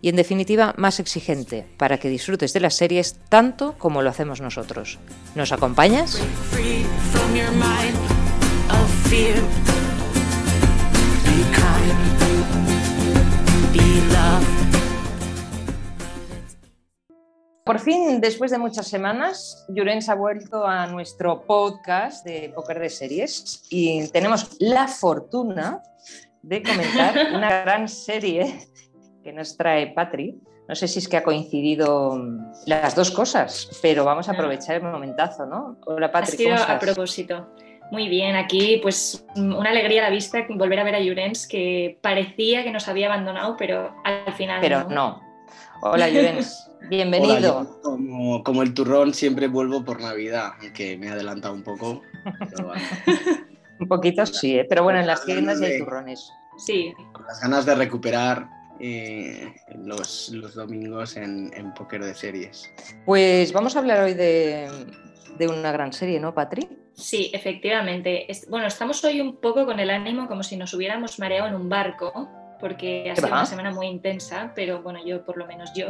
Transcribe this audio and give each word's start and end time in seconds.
y 0.00 0.08
en 0.08 0.16
definitiva 0.16 0.74
más 0.76 1.00
exigente 1.00 1.66
para 1.76 1.98
que 1.98 2.08
disfrutes 2.08 2.52
de 2.52 2.60
las 2.60 2.74
series 2.74 3.16
tanto 3.28 3.74
como 3.78 4.02
lo 4.02 4.10
hacemos 4.10 4.40
nosotros. 4.40 4.98
¿Nos 5.34 5.52
acompañas? 5.52 6.20
Por 17.68 17.80
fin, 17.80 18.22
después 18.22 18.50
de 18.50 18.56
muchas 18.56 18.88
semanas, 18.88 19.66
Llorens 19.68 20.08
ha 20.08 20.14
vuelto 20.14 20.66
a 20.66 20.86
nuestro 20.86 21.44
podcast 21.44 22.24
de 22.24 22.50
Póker 22.54 22.78
de 22.78 22.88
Series 22.88 23.62
y 23.68 24.08
tenemos 24.08 24.56
la 24.58 24.88
fortuna 24.88 25.82
de 26.40 26.62
comentar 26.62 27.14
una 27.34 27.60
gran 27.60 27.86
serie 27.86 28.68
que 29.28 29.34
nos 29.34 29.58
trae 29.58 29.88
Patri. 29.88 30.40
No 30.68 30.74
sé 30.74 30.88
si 30.88 31.00
es 31.00 31.08
que 31.08 31.18
ha 31.18 31.22
coincidido 31.22 32.16
mm, 32.16 32.52
las 32.66 32.94
dos 32.94 33.10
cosas, 33.10 33.68
pero 33.82 34.02
vamos 34.02 34.26
a 34.28 34.32
aprovechar 34.32 34.76
el 34.76 34.82
momentazo, 34.82 35.44
¿no? 35.44 35.76
Hola 35.84 36.10
Patri, 36.10 36.44
¿cómo 36.44 36.54
estás? 36.56 36.70
a 36.70 36.78
propósito. 36.78 37.46
Muy 37.90 38.08
bien, 38.08 38.36
aquí 38.36 38.78
pues 38.82 39.26
mm, 39.36 39.54
una 39.54 39.68
alegría 39.68 40.00
a 40.00 40.08
la 40.08 40.10
vista 40.10 40.46
volver 40.48 40.78
a 40.78 40.84
ver 40.84 40.94
a 40.94 40.98
Jurens 40.98 41.46
que 41.46 41.98
parecía 42.00 42.64
que 42.64 42.70
nos 42.70 42.88
había 42.88 43.06
abandonado, 43.06 43.54
pero 43.58 43.94
al 44.02 44.32
final 44.32 44.60
Pero 44.62 44.88
no. 44.88 45.20
Hola 45.82 46.06
Jurens, 46.08 46.70
bienvenido. 46.88 47.80
como, 47.82 48.42
como, 48.42 48.62
el 48.62 48.72
turrón 48.72 49.12
siempre 49.12 49.46
vuelvo 49.46 49.84
por 49.84 50.00
Navidad, 50.00 50.52
aunque 50.62 50.96
me 50.96 51.08
he 51.08 51.10
adelantado 51.10 51.52
un 51.52 51.64
poco. 51.64 52.00
un 53.78 53.88
poquito 53.88 54.24
sí, 54.24 54.58
¿eh? 54.58 54.66
pero 54.66 54.84
bueno, 54.84 55.00
en 55.00 55.06
las 55.06 55.22
tiendas 55.26 55.60
hay 55.60 55.78
turrones. 55.80 56.32
Sí. 56.56 56.94
Con 57.12 57.24
las 57.26 57.40
ganas 57.40 57.66
de 57.66 57.74
recuperar 57.76 58.57
eh, 58.80 59.54
los, 59.84 60.32
domingos 60.54 61.16
en, 61.16 61.50
en 61.54 61.74
póker 61.74 62.04
de 62.04 62.14
series. 62.14 62.70
Pues 63.04 63.52
vamos 63.52 63.76
a 63.76 63.80
hablar 63.80 64.04
hoy 64.04 64.14
de, 64.14 64.68
una 65.40 65.72
gran 65.72 65.92
serie, 65.92 66.20
¿no, 66.20 66.34
Patri? 66.34 66.68
Sí, 66.94 67.30
efectivamente. 67.32 68.26
Bueno, 68.48 68.66
estamos 68.66 69.02
hoy 69.04 69.20
un 69.20 69.36
poco 69.36 69.66
con 69.66 69.78
el 69.80 69.90
ánimo 69.90 70.26
como 70.26 70.42
si 70.42 70.56
nos 70.56 70.74
hubiéramos 70.74 71.18
mareado 71.18 71.48
en 71.48 71.54
un 71.54 71.68
barco, 71.68 72.28
porque 72.60 73.10
ha 73.10 73.16
sido 73.16 73.28
una 73.28 73.46
semana 73.46 73.70
muy 73.70 73.86
intensa, 73.86 74.52
pero 74.54 74.82
bueno, 74.82 75.04
yo 75.04 75.24
por 75.24 75.36
lo 75.36 75.46
menos 75.46 75.72
yo. 75.74 75.88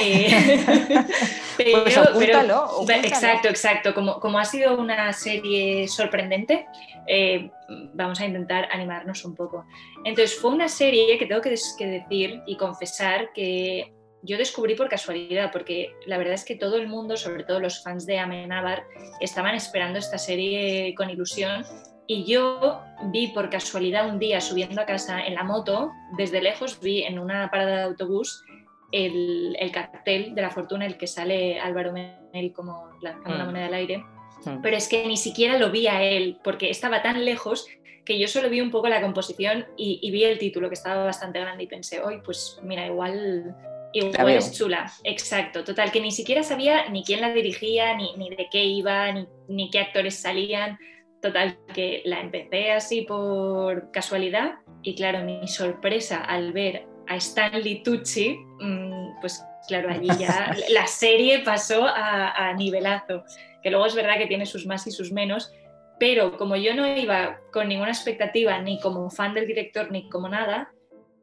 Eh, 0.00 0.64
pero, 1.56 1.84
pues 1.84 3.04
exacto, 3.04 3.48
exacto. 3.48 3.94
Como, 3.94 4.20
como 4.20 4.38
ha 4.38 4.44
sido 4.44 4.78
una 4.78 5.12
serie 5.12 5.88
sorprendente, 5.88 6.66
eh, 7.06 7.50
vamos 7.94 8.20
a 8.20 8.26
intentar 8.26 8.68
animarnos 8.72 9.24
un 9.24 9.34
poco. 9.34 9.64
Entonces, 10.04 10.38
fue 10.38 10.50
una 10.50 10.68
serie 10.68 11.18
que 11.18 11.26
tengo 11.26 11.40
que, 11.40 11.50
decir 11.50 12.42
y 12.46 12.56
confesar 12.56 13.32
que 13.32 13.92
yo 14.22 14.36
descubrí 14.36 14.74
por 14.74 14.88
casualidad, 14.88 15.50
porque 15.52 15.92
la 16.06 16.18
verdad 16.18 16.34
es 16.34 16.44
que 16.44 16.56
todo 16.56 16.76
el 16.76 16.88
mundo, 16.88 17.16
sobre 17.16 17.44
todo 17.44 17.60
los 17.60 17.82
fans 17.82 18.06
de 18.06 18.18
Amenábar, 18.18 18.84
estaban 19.20 19.54
esperando 19.54 19.98
esta 19.98 20.18
serie 20.18 20.94
con 20.96 21.10
ilusión. 21.10 21.64
Y 22.08 22.24
yo 22.24 22.80
vi 23.10 23.28
por 23.28 23.50
casualidad 23.50 24.08
un 24.08 24.20
día 24.20 24.40
subiendo 24.40 24.80
a 24.80 24.86
casa 24.86 25.26
en 25.26 25.34
la 25.34 25.42
moto, 25.42 25.90
desde 26.16 26.40
lejos 26.40 26.78
vi 26.80 27.02
en 27.02 27.18
una 27.18 27.50
parada 27.50 27.78
de 27.78 27.82
autobús 27.82 28.44
el, 28.92 29.70
cartel 29.72 30.34
de 30.34 30.42
la 30.42 30.50
fortuna, 30.50 30.86
el 30.86 30.96
que 30.96 31.06
sale 31.06 31.60
Álvaro 31.60 31.92
Menel 31.92 32.52
como 32.52 32.90
lanzando 33.00 33.44
mm. 33.44 33.46
moneda 33.46 33.66
al 33.66 33.74
aire. 33.74 33.98
Mm. 34.44 34.60
Pero 34.62 34.76
es 34.76 34.88
que 34.88 35.06
ni 35.06 35.16
siquiera 35.16 35.58
lo 35.58 35.70
vi 35.70 35.86
a 35.86 36.02
él, 36.02 36.38
porque 36.42 36.70
estaba 36.70 37.02
tan 37.02 37.24
lejos 37.24 37.66
que 38.04 38.18
yo 38.18 38.28
solo 38.28 38.48
vi 38.48 38.60
un 38.60 38.70
poco 38.70 38.88
la 38.88 39.02
composición 39.02 39.66
y, 39.76 40.10
vi 40.10 40.24
el 40.24 40.38
título, 40.38 40.68
que 40.68 40.74
estaba 40.74 41.04
bastante 41.04 41.40
grande, 41.40 41.64
y 41.64 41.66
pensé, 41.66 42.00
hoy, 42.00 42.20
pues 42.24 42.58
mira, 42.62 42.86
igual, 42.86 43.56
igual 43.92 44.28
es 44.30 44.52
chula. 44.52 44.90
Exacto, 45.02 45.64
total, 45.64 45.90
que 45.90 46.00
ni 46.00 46.12
siquiera 46.12 46.44
sabía 46.44 46.88
ni 46.88 47.02
quién 47.02 47.20
la 47.20 47.32
dirigía, 47.32 47.96
ni, 47.96 48.14
ni 48.16 48.30
de 48.30 48.46
qué 48.50 48.64
iba, 48.64 49.10
ni, 49.10 49.26
ni 49.48 49.70
qué 49.70 49.80
actores 49.80 50.14
salían. 50.14 50.78
Total, 51.20 51.58
que 51.74 52.02
la 52.04 52.20
empecé 52.20 52.70
así 52.70 53.02
por 53.02 53.90
casualidad 53.90 54.60
y 54.82 54.94
claro, 54.94 55.24
mi 55.24 55.48
sorpresa 55.48 56.22
al 56.22 56.52
ver 56.52 56.86
a 57.08 57.16
Stanley 57.16 57.82
Tucci, 57.82 58.36
mm, 58.60 59.20
pues 59.20 59.42
claro, 59.66 59.90
allí 59.90 60.08
ya 60.18 60.54
la 60.70 60.86
serie 60.86 61.40
pasó 61.40 61.84
a, 61.86 62.52
nivelazo, 62.54 63.24
que 63.62 63.70
luego 63.70 63.86
es 63.86 63.94
verdad 63.94 64.18
que 64.18 64.26
tiene 64.26 64.46
sus 64.46 64.66
más 64.66 64.86
y 64.86 64.90
sus 64.90 65.12
menos, 65.12 65.52
pero 65.98 66.36
como 66.36 66.56
yo 66.56 66.74
no 66.74 66.86
iba 66.86 67.40
con 67.52 67.68
ninguna 67.68 67.90
expectativa, 67.90 68.60
ni 68.60 68.80
como 68.80 69.10
fan 69.10 69.34
del 69.34 69.46
director, 69.46 69.90
ni 69.90 70.08
como 70.08 70.28
nada, 70.28 70.70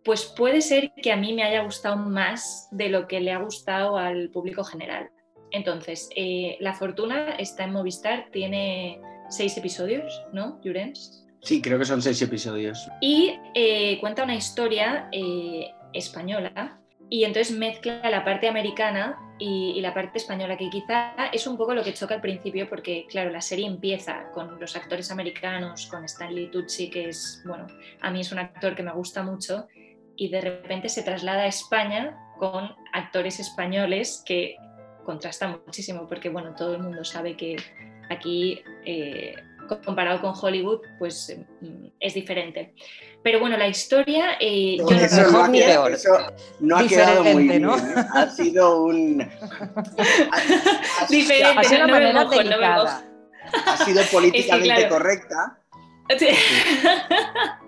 pues 0.03 0.25
puede 0.25 0.61
ser 0.61 0.91
que 1.01 1.11
a 1.11 1.17
mí 1.17 1.33
me 1.33 1.43
haya 1.43 1.63
gustado 1.63 1.95
más 1.95 2.67
de 2.71 2.89
lo 2.89 3.07
que 3.07 3.21
le 3.21 3.31
ha 3.31 3.37
gustado 3.37 3.97
al 3.97 4.29
público 4.29 4.63
general. 4.63 5.09
Entonces, 5.51 6.09
eh, 6.15 6.57
La 6.59 6.73
Fortuna 6.73 7.35
está 7.37 7.65
en 7.65 7.73
Movistar, 7.73 8.29
tiene 8.31 8.99
seis 9.29 9.55
episodios, 9.55 10.23
¿no, 10.33 10.59
Jurens? 10.63 11.25
Sí, 11.43 11.61
creo 11.61 11.77
que 11.77 11.85
son 11.85 12.01
seis 12.01 12.21
episodios. 12.21 12.87
Y 13.01 13.37
eh, 13.53 13.99
cuenta 13.99 14.23
una 14.23 14.35
historia 14.35 15.09
eh, 15.11 15.71
española 15.91 16.79
y 17.09 17.25
entonces 17.25 17.55
mezcla 17.55 18.09
la 18.09 18.23
parte 18.23 18.47
americana 18.47 19.19
y, 19.39 19.81
la 19.81 19.93
parte 19.93 20.19
española, 20.19 20.55
que 20.55 20.69
quizá 20.69 21.13
es 21.33 21.45
un 21.45 21.57
poco 21.57 21.73
lo 21.73 21.83
que 21.83 21.93
choca 21.93 22.15
al 22.15 22.21
principio, 22.21 22.69
porque 22.69 23.05
claro, 23.09 23.29
la 23.29 23.41
serie 23.41 23.67
empieza 23.67 24.31
con 24.31 24.57
los 24.57 24.75
actores 24.77 25.11
americanos, 25.11 25.87
con 25.87 26.05
Stanley 26.05 26.49
Tucci, 26.49 26.89
que 26.89 27.09
es, 27.09 27.43
bueno, 27.45 27.67
a 28.01 28.09
mí 28.09 28.21
es 28.21 28.31
un 28.31 28.39
actor 28.39 28.73
que 28.73 28.83
me 28.83 28.93
gusta 28.93 29.21
mucho, 29.21 29.67
y 30.15 30.29
de 30.29 30.39
repente 30.39 30.87
se 30.87 31.03
traslada 31.03 31.41
a 31.43 31.47
España 31.47 32.17
con 32.39 32.71
actores 32.93 33.39
españoles 33.41 34.23
que 34.25 34.55
contrasta 35.03 35.59
muchísimo, 35.65 36.07
porque 36.07 36.29
bueno, 36.29 36.55
todo 36.55 36.75
el 36.75 36.83
mundo 36.83 37.03
sabe 37.03 37.35
que 37.35 37.57
aquí... 38.09 38.61
Eh, 38.85 39.35
comparado 39.67 40.21
con 40.21 40.33
Hollywood, 40.39 40.81
pues 40.99 41.35
mm, 41.61 41.87
es 41.99 42.13
diferente. 42.13 42.73
Pero 43.23 43.39
bueno, 43.39 43.57
la 43.57 43.67
historia. 43.67 44.37
Eh, 44.39 44.77
yo 44.77 44.89
eso, 44.89 45.31
no, 45.31 45.43
ha 45.43 45.51
quedado, 45.51 45.87
eso 45.87 46.09
no 46.59 46.77
ha 46.77 46.87
quedado 46.87 47.23
muy 47.23 47.47
bien. 47.47 47.61
¿no? 47.61 47.73
Ha 47.73 48.29
sido 48.29 48.83
un. 48.83 49.17
diferente, 51.09 51.59
ha 51.59 51.63
sido 51.63 51.87
no, 51.87 51.99
no, 51.99 51.99
me 51.99 52.43
no 52.43 52.59
Ha 53.65 53.77
sido 53.85 54.03
políticamente 54.11 54.89
correcta. 54.89 55.59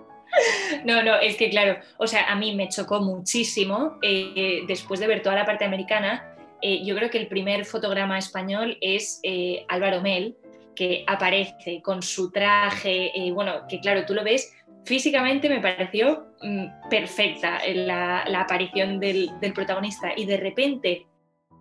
No, 0.84 1.02
no, 1.02 1.14
es 1.14 1.36
que 1.36 1.48
claro, 1.48 1.78
o 1.96 2.06
sea, 2.06 2.30
a 2.30 2.36
mí 2.36 2.54
me 2.54 2.68
chocó 2.68 3.00
muchísimo 3.00 3.98
eh, 4.02 4.64
después 4.66 5.00
de 5.00 5.06
ver 5.06 5.22
toda 5.22 5.34
la 5.34 5.46
parte 5.46 5.64
americana. 5.64 6.36
Eh, 6.62 6.84
yo 6.84 6.94
creo 6.94 7.10
que 7.10 7.18
el 7.18 7.28
primer 7.28 7.64
fotograma 7.64 8.18
español 8.18 8.78
es 8.80 9.20
eh, 9.22 9.64
Álvaro 9.68 10.00
Mel, 10.00 10.36
que 10.76 11.04
aparece 11.08 11.82
con 11.82 12.02
su 12.02 12.30
traje, 12.30 13.10
eh, 13.18 13.32
bueno, 13.32 13.66
que 13.68 13.80
claro, 13.80 14.06
tú 14.06 14.14
lo 14.14 14.22
ves, 14.22 14.54
físicamente 14.84 15.48
me 15.48 15.60
pareció 15.60 16.28
mm, 16.40 16.88
perfecta 16.88 17.58
la, 17.74 18.22
aparición 18.40 19.00
del, 19.00 19.32
protagonista. 19.54 20.12
Y 20.16 20.26
de 20.26 20.36
repente 20.36 21.06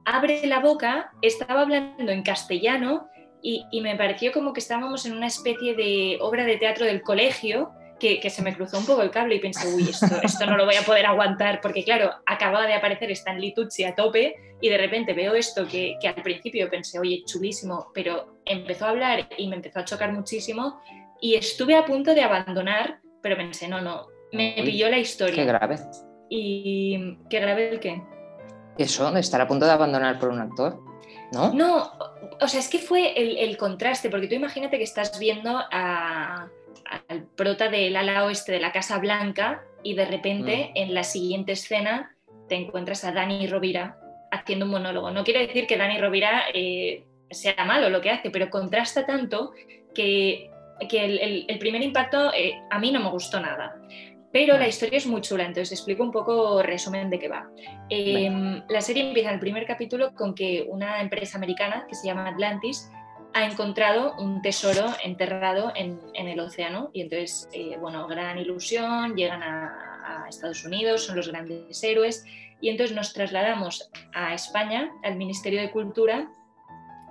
abre 0.06 0.46
la 0.46 0.60
boca, 0.60 1.12
estaba 1.22 1.62
hablando 1.62 2.12
en 2.12 2.22
castellano 2.22 3.10
y, 3.42 3.66
me 3.82 3.96
pareció 3.96 4.32
como 4.32 4.54
que 4.54 4.60
estábamos 4.60 5.06
en 5.06 5.14
una 5.14 5.28
especie 5.28 5.76
de 5.76 6.18
obra 6.22 6.46
de 6.46 6.58
teatro 6.58 6.86
del 6.86 7.02
colegio 7.02 7.72
que, 8.00 8.30
se 8.30 8.42
me 8.42 8.56
cruzó 8.56 8.78
un 8.78 8.86
poco 8.86 9.02
el 9.02 9.12
cable 9.12 9.36
y 9.36 9.40
pensé, 9.40 9.74
uy, 9.74 9.90
esto, 9.90 10.22
esto 10.24 10.46
no 10.46 10.58
lo 10.58 10.66
voy 10.66 10.76
a 10.76 10.82
poder 10.82 11.06
aguantar, 11.06 11.62
porque 11.62 11.84
claro, 11.84 12.12
acababa 12.26 12.68
de 12.68 12.74
aparecer 12.74 13.12
Stanley 13.12 13.54
Tucci 13.54 13.84
a 13.84 13.96
tope 13.96 14.36
y 14.62 14.70
de 14.70 14.78
repente 14.78 15.14
veo 15.14 15.34
esto 15.34 15.68
que, 15.68 15.96
que 16.02 16.08
al 16.08 16.22
principio 16.22 16.70
pensé, 16.70 17.00
oye, 17.00 17.24
chulísimo, 17.26 17.92
pero 17.94 18.40
empezó 18.46 18.86
a 18.86 18.90
hablar 18.90 19.28
y 19.38 19.48
me 19.48 19.56
empezó 19.56 19.80
a 19.80 19.86
chocar 19.86 20.12
muchísimo 20.12 20.82
y 21.22 21.36
estuve 21.36 21.76
a 21.76 21.86
punto 21.86 22.14
de 22.14 22.22
abandonar, 22.22 23.00
pero 23.22 23.38
pensé, 23.38 23.68
no, 23.68 23.82
no, 23.82 24.08
me 24.32 24.56
pilló 24.64 24.90
la 24.90 24.98
historia. 24.98 25.36
Qué 25.36 25.46
grave. 25.46 25.80
¿Y 26.30 27.18
qué 27.30 27.40
grave 27.40 27.70
el 27.70 27.80
qué? 27.80 28.02
Eso, 28.78 29.16
estar 29.16 29.40
a 29.40 29.48
punto 29.48 29.66
de 29.66 29.72
abandonar 29.72 30.20
por 30.20 30.30
un 30.30 30.40
actor. 30.40 30.80
¿No? 31.32 31.54
No, 31.54 31.92
o 32.40 32.48
sea, 32.48 32.60
es 32.60 32.68
que 32.68 32.78
fue 32.78 33.14
el, 33.20 33.38
el 33.38 33.58
contraste, 33.58 34.10
porque 34.10 34.28
tú 34.28 34.36
imagínate 34.36 34.78
que 34.78 34.84
estás 34.84 35.18
viendo 35.18 35.58
a, 35.72 36.50
al 37.10 37.26
prota 37.36 37.70
del 37.70 37.96
ala 37.96 38.26
oeste 38.26 38.52
de 38.52 38.60
la 38.60 38.72
Casa 38.72 38.98
Blanca 39.00 39.64
y 39.84 39.96
de 39.96 40.06
repente 40.06 40.72
mm. 40.72 40.78
en 40.78 40.94
la 40.94 41.04
siguiente 41.04 41.54
escena 41.54 42.16
te 42.48 42.56
encuentras 42.56 43.04
a 43.04 43.12
Dani 43.12 43.48
Rovira 43.48 43.98
haciendo 44.32 44.66
un 44.66 44.72
monólogo. 44.72 45.12
No 45.12 45.24
quiere 45.24 45.48
decir 45.48 45.68
que 45.68 45.78
Dani 45.78 46.00
Rovira 46.00 46.44
eh, 46.54 47.06
sea 47.30 47.66
malo 47.66 47.90
lo 47.90 48.02
que 48.02 48.12
hace, 48.12 48.30
pero 48.30 48.50
contrasta 48.50 49.06
tanto 49.06 49.52
que, 49.94 50.50
el, 50.92 51.58
primer 51.60 51.82
impacto 51.82 52.34
eh, 52.34 52.62
a 52.70 52.80
mí 52.80 52.92
no 52.92 53.00
me 53.00 53.10
gustó 53.10 53.40
nada. 53.40 53.76
Pero 54.32 54.58
la 54.58 54.68
historia 54.68 54.98
es 54.98 55.08
muy 55.08 55.22
chula, 55.22 55.46
entonces 55.46 55.72
explico 55.72 56.04
un 56.04 56.12
poco 56.12 56.62
resumen 56.62 57.10
de 57.10 57.20
qué 57.20 57.30
va. 57.30 57.50
Em, 57.90 58.62
la 58.68 58.82
serie 58.82 59.08
empieza 59.08 59.30
en 59.30 59.36
el 59.36 59.40
primer 59.40 59.66
capítulo 59.66 60.14
con 60.14 60.36
que 60.36 60.66
una 60.68 61.00
empresa 61.00 61.38
americana 61.38 61.86
que 61.88 61.96
se 61.96 62.08
llama 62.08 62.28
Atlantis 62.28 62.92
ha 63.36 63.46
encontrado 63.46 64.16
un 64.18 64.42
tesoro 64.42 64.88
enterrado 65.04 65.72
en, 65.76 66.00
el 66.16 66.40
océano 66.40 66.90
y 66.94 67.02
entonces, 67.02 67.50
eh, 67.52 67.78
bueno, 67.80 68.08
gran 68.08 68.40
ilusión, 68.40 69.16
llegan 69.16 69.44
a, 69.44 70.24
a, 70.24 70.30
Estados 70.30 70.64
Unidos, 70.64 71.06
son 71.06 71.18
los 71.18 71.28
grandes 71.28 71.84
héroes 71.84 72.26
y 72.62 72.70
entonces 72.70 72.96
nos 72.96 73.14
trasladamos 73.14 73.92
a 74.14 74.34
España, 74.34 74.90
al 75.04 75.18
Ministerio 75.18 75.62
de 75.62 75.70
Cultura, 75.70 76.32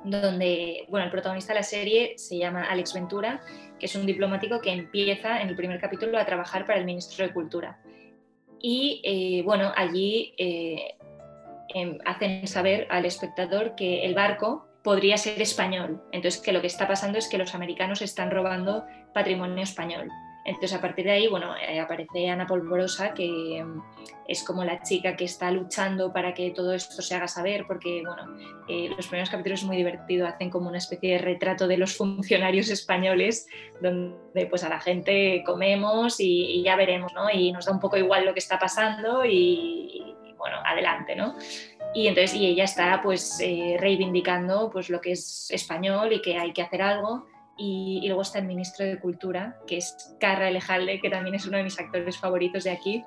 donde, 0.03 0.87
bueno, 0.89 1.05
el 1.05 1.13
protagonista 1.13 1.53
de 1.53 1.61
la 1.61 1.63
serie 1.63 2.15
se 2.17 2.39
llama 2.39 2.65
Alex 2.65 2.95
Ventura 2.95 3.43
que 3.79 3.87
es 3.87 3.95
un 3.95 4.07
diplomático 4.07 4.61
que 4.61 4.71
empieza 4.71 5.41
en 5.41 5.49
el 5.49 5.57
primer 5.57 5.81
capítulo 5.81 6.19
a 6.19 6.25
trabajar 6.25 6.67
para 6.67 6.79
el 6.79 6.85
ministro 6.85 7.27
de 7.27 7.33
Cultura. 7.33 7.79
Y 8.61 9.01
eh, 9.05 9.43
bueno, 9.43 9.73
allí 9.77 10.33
eh, 10.39 10.97
em, 11.69 11.99
hacen 12.05 12.47
saber 12.47 12.87
al 12.91 13.05
espectador 13.05 13.75
que 13.75 14.05
el 14.05 14.15
barco 14.15 14.67
podría 14.85 15.17
ser 15.17 15.41
español. 15.41 16.01
Entonces, 16.13 16.41
que 16.41 16.53
lo 16.53 16.61
que 16.61 16.69
está 16.69 16.87
pasando 16.87 17.19
es 17.19 17.27
que 17.27 17.39
los 17.39 17.55
americanos 17.55 18.03
están 18.03 18.31
robando 18.31 18.85
patrimonio 19.13 19.65
español. 19.65 20.09
Entonces, 20.45 20.75
a 20.75 20.81
partir 20.83 21.07
de 21.07 21.13
ahí, 21.13 21.27
bueno, 21.27 21.57
eh, 21.57 21.81
aparece 21.81 22.29
Ana 22.29 22.47
Polvorosa, 22.47 23.15
que 23.15 23.65
mm, 23.65 23.83
es 24.29 24.45
como 24.45 24.63
la 24.63 24.83
chica 24.83 25.17
que 25.17 25.25
está 25.25 25.51
luchando 25.51 26.13
para 26.13 26.35
que 26.35 26.51
todo 26.51 26.75
esto 26.75 27.01
se 27.01 27.15
haga 27.15 27.29
saber, 27.29 27.65
porque, 27.67 28.03
bueno, 28.07 28.37
eh, 28.69 28.91
los 28.95 29.07
primeros 29.07 29.31
capítulos 29.31 29.61
es 29.61 29.67
muy 29.67 29.79
divertido, 29.79 30.27
hacen 30.27 30.51
como 30.51 30.69
una 30.69 30.77
especie 30.77 31.15
de 31.15 31.19
retrato 31.19 31.67
de 31.67 31.79
los 31.79 31.97
funcionarios 31.97 32.69
españoles, 32.69 33.47
donde 33.81 34.47
pues 34.47 34.65
a 34.65 34.69
la 34.69 34.81
gente 34.81 35.43
comemos 35.47 36.21
y, 36.21 36.63
ya 36.63 36.77
veremos, 36.77 37.15
¿no? 37.15 37.31
Y 37.31 37.51
nos 37.51 37.65
da 37.65 37.73
un 37.73 37.81
poco 37.81 37.97
igual 37.97 38.27
lo 38.27 38.35
que 38.35 38.41
está 38.41 38.59
pasando 38.59 39.25
y, 39.25 40.15
bueno, 40.37 40.59
adelante, 40.63 41.17
¿no? 41.17 41.37
Y 41.95 42.09
entonces, 42.09 42.35
y 42.35 42.47
ella 42.47 42.65
está 42.65 43.01
pues 43.03 43.39
eh, 43.41 43.77
reivindicando 43.79 44.71
pues 44.71 44.91
lo 44.91 45.01
que 45.01 45.13
es 45.13 45.51
español 45.51 46.13
y 46.13 46.21
que 46.21 46.37
hay 46.37 46.53
que 46.53 46.63
hacer 46.63 46.83
algo 46.83 47.27
y, 47.57 48.03
luego 48.07 48.23
está 48.23 48.41
el 48.41 48.47
ministro 48.47 48.85
de 48.85 48.99
Cultura, 48.99 49.57
que 49.67 49.77
es 49.77 50.15
Carra 50.19 50.49
Elejalde, 50.49 51.01
que 51.01 51.11
también 51.11 51.37
es 51.37 51.47
uno 51.47 51.57
de 51.57 51.63
mis 51.63 51.79
actores 51.79 52.19
favoritos 52.19 52.65
de 52.65 52.71
aquí, 52.71 53.05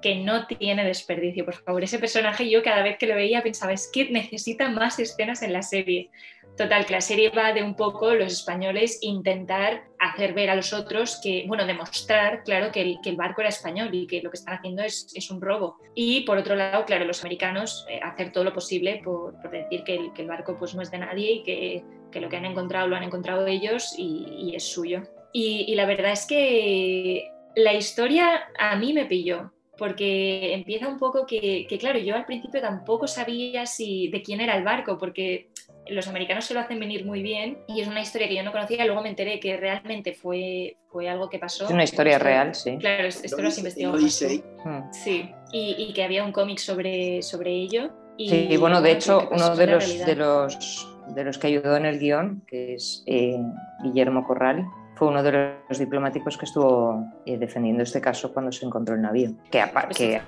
que 0.00 0.16
no 0.16 0.46
tiene 0.46 0.84
desperdicio, 0.84 1.44
por 1.44 1.54
favor. 1.54 1.82
Ese 1.82 1.98
personaje 1.98 2.48
yo 2.48 2.62
cada 2.62 2.82
vez 2.82 2.96
que 2.98 3.08
lo 3.08 3.16
veía 3.16 3.42
pensaba, 3.42 3.72
es 3.72 3.90
que 3.92 4.08
necesita 4.10 4.68
más 4.68 4.98
escenas 5.00 5.42
en 5.42 5.52
la 5.52 5.62
serie. 5.62 6.10
Total, 6.58 6.84
que 6.86 6.92
la 6.92 7.00
serie 7.00 7.30
va 7.30 7.52
de 7.52 7.62
un 7.62 7.76
poco 7.76 8.12
los 8.14 8.32
españoles 8.32 8.98
intentar 9.02 9.84
hacer 10.00 10.34
ver 10.34 10.50
a 10.50 10.56
los 10.56 10.72
otros 10.72 11.20
que, 11.22 11.44
bueno, 11.46 11.64
demostrar, 11.64 12.42
claro, 12.42 12.72
que 12.72 12.98
el, 13.00 13.16
barco 13.16 13.42
era 13.42 13.50
español 13.50 13.90
y 13.92 14.08
que 14.08 14.20
lo 14.22 14.30
que 14.30 14.38
están 14.38 14.54
haciendo 14.54 14.82
es, 14.82 15.30
un 15.30 15.40
robo. 15.40 15.76
Y 15.94 16.22
por 16.22 16.36
otro 16.36 16.56
lado, 16.56 16.84
claro, 16.84 17.04
los 17.04 17.22
americanos 17.22 17.86
eh, 17.88 18.00
hacer 18.02 18.32
todo 18.32 18.42
lo 18.42 18.52
posible 18.52 19.00
por, 19.04 19.40
por 19.40 19.52
decir 19.52 19.84
que 19.84 20.10
el, 20.16 20.26
barco 20.26 20.58
pues 20.58 20.74
no 20.74 20.82
es 20.82 20.90
de 20.90 20.98
nadie 20.98 21.30
y 21.30 21.42
que, 21.44 21.84
lo 22.20 22.28
que 22.28 22.36
han 22.36 22.44
encontrado 22.44 22.88
lo 22.88 22.96
han 22.96 23.04
encontrado 23.04 23.46
ellos 23.46 23.94
y, 23.96 24.52
es 24.56 24.64
suyo. 24.64 25.04
Y, 25.32 25.64
y 25.68 25.76
la 25.76 25.86
verdad 25.86 26.10
es 26.10 26.26
que 26.26 27.30
la 27.54 27.72
historia 27.74 28.48
a 28.58 28.74
mí 28.74 28.92
me 28.92 29.06
pilló, 29.06 29.52
porque 29.76 30.52
empieza 30.54 30.88
un 30.88 30.98
poco 30.98 31.24
que, 31.24 31.66
que, 31.68 31.78
claro, 31.78 32.00
yo 32.00 32.16
al 32.16 32.26
principio 32.26 32.60
tampoco 32.60 33.06
sabía 33.06 33.64
si 33.64 34.08
de 34.08 34.22
quién 34.22 34.40
era 34.40 34.56
el 34.56 34.64
barco, 34.64 34.98
porque 34.98 35.50
los 35.90 36.08
americanos 36.08 36.44
se 36.44 36.54
lo 36.54 36.60
hacen 36.60 36.78
venir 36.78 37.04
muy 37.04 37.22
bien 37.22 37.58
y 37.66 37.80
es 37.80 37.88
una 37.88 38.00
historia 38.00 38.28
que 38.28 38.36
yo 38.36 38.42
no 38.42 38.52
conocía, 38.52 38.84
luego 38.84 39.02
me 39.02 39.08
enteré 39.08 39.40
que 39.40 39.56
realmente 39.56 40.12
fue, 40.12 40.76
fue 40.90 41.08
algo 41.08 41.28
que 41.28 41.38
pasó. 41.38 41.64
Es 41.64 41.70
una 41.70 41.84
historia 41.84 42.18
real, 42.18 42.54
sí. 42.54 42.76
Claro, 42.78 43.08
esto 43.08 43.40
lo 43.40 43.48
has 43.48 43.58
investigado. 43.58 43.96
Hmm. 43.96 44.92
Sí, 44.92 45.30
y, 45.52 45.76
y, 45.78 45.92
que 45.92 46.04
había 46.04 46.24
un 46.24 46.32
cómic 46.32 46.58
sobre, 46.58 47.22
sobre 47.22 47.52
ello. 47.52 47.90
Y, 48.16 48.28
sí, 48.28 48.46
y 48.50 48.56
bueno, 48.56 48.82
de 48.82 48.92
hecho, 48.92 49.28
uno 49.30 49.54
de 49.54 49.66
los, 49.66 50.04
de 50.04 50.16
los, 50.16 50.88
de, 51.14 51.24
los, 51.24 51.38
que 51.38 51.46
ayudó 51.46 51.76
en 51.76 51.86
el 51.86 51.98
guion, 51.98 52.42
que 52.46 52.74
es 52.74 53.04
eh, 53.06 53.38
Guillermo 53.82 54.26
Corral, 54.26 54.66
fue 54.96 55.08
uno 55.08 55.22
de 55.22 55.54
los 55.68 55.78
diplomáticos 55.78 56.36
que 56.36 56.44
estuvo 56.44 57.06
eh, 57.24 57.38
defendiendo 57.38 57.84
este 57.84 58.00
caso 58.00 58.32
cuando 58.32 58.50
se 58.50 58.66
encontró 58.66 58.96
el 58.96 59.02
navío, 59.02 59.30
que, 59.50 59.62
pues 59.72 59.96
que, 59.96 60.20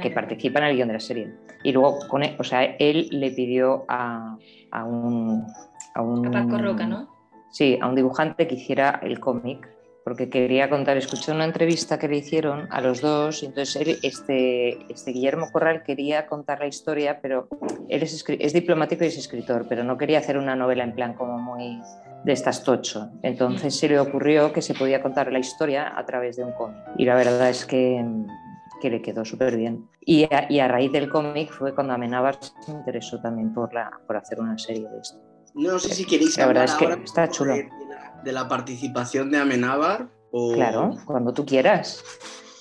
que 0.00 0.10
participa 0.10 0.58
en 0.60 0.66
el 0.66 0.76
guion 0.76 0.88
de 0.88 0.94
la 0.94 1.00
serie. 1.00 1.32
Y 1.62 1.72
luego, 1.72 1.98
con 2.08 2.22
él, 2.22 2.36
o 2.38 2.44
sea, 2.44 2.64
él 2.64 3.08
le 3.10 3.30
pidió 3.30 3.84
a, 3.88 4.36
a 4.70 4.84
un... 4.84 5.46
A, 5.94 6.02
un, 6.02 6.30
Paco 6.30 6.58
Roca, 6.58 6.86
¿no? 6.86 7.08
Sí, 7.50 7.78
a 7.80 7.88
un 7.88 7.94
dibujante 7.94 8.46
que 8.46 8.54
hiciera 8.54 9.00
el 9.02 9.18
cómic, 9.18 9.68
porque 10.04 10.30
quería 10.30 10.70
contar, 10.70 10.96
escuché 10.96 11.32
una 11.32 11.44
entrevista 11.44 11.98
que 11.98 12.08
le 12.08 12.18
hicieron 12.18 12.68
a 12.70 12.80
los 12.80 13.00
dos, 13.00 13.42
y 13.42 13.46
entonces 13.46 13.76
él, 13.76 13.98
este, 14.02 14.78
este 14.92 15.12
Guillermo 15.12 15.50
Corral 15.50 15.82
quería 15.82 16.26
contar 16.26 16.60
la 16.60 16.66
historia, 16.66 17.20
pero 17.20 17.48
él 17.88 18.02
es, 18.02 18.24
es 18.26 18.52
diplomático 18.52 19.04
y 19.04 19.08
es 19.08 19.18
escritor, 19.18 19.66
pero 19.68 19.84
no 19.84 19.98
quería 19.98 20.18
hacer 20.18 20.38
una 20.38 20.56
novela 20.56 20.84
en 20.84 20.94
plan 20.94 21.14
como 21.14 21.38
muy 21.38 21.80
de 22.24 22.32
estas 22.32 22.64
tocho. 22.64 23.10
Entonces 23.22 23.74
mm. 23.74 23.78
se 23.78 23.88
le 23.88 24.00
ocurrió 24.00 24.52
que 24.52 24.62
se 24.62 24.74
podía 24.74 25.02
contar 25.02 25.32
la 25.32 25.38
historia 25.38 25.92
a 25.96 26.04
través 26.04 26.36
de 26.36 26.44
un 26.44 26.52
cómic. 26.52 26.78
Y 26.96 27.04
la 27.04 27.14
verdad 27.14 27.48
es 27.48 27.64
que 27.64 28.04
que 28.80 28.90
le 28.90 29.02
quedó 29.02 29.24
súper 29.24 29.56
bien. 29.56 29.88
Y 30.00 30.24
a, 30.32 30.50
y 30.50 30.60
a, 30.60 30.68
raíz 30.68 30.92
del 30.92 31.08
cómic 31.08 31.52
fue 31.52 31.74
cuando 31.74 31.94
Amenábar 31.94 32.38
se 32.40 32.70
interesó 32.70 33.20
también 33.20 33.52
por, 33.52 33.72
la, 33.72 33.90
por 34.06 34.16
hacer 34.16 34.40
una 34.40 34.58
serie 34.58 34.88
de 34.88 35.00
esto. 35.00 35.18
No 35.54 35.78
sé 35.78 35.94
si 35.94 36.04
queréis 36.04 36.36
la 36.38 36.46
verdad 36.46 36.64
es 36.64 36.74
que 36.74 36.84
está 37.04 37.28
chulo. 37.28 37.54
De, 37.54 37.64
la, 37.64 38.22
de 38.22 38.32
la 38.32 38.48
participación 38.48 39.30
de 39.30 39.38
Amenábar. 39.38 40.08
O... 40.30 40.54
Claro, 40.54 40.96
cuando 41.06 41.32
tú 41.32 41.44
quieras. 41.44 42.04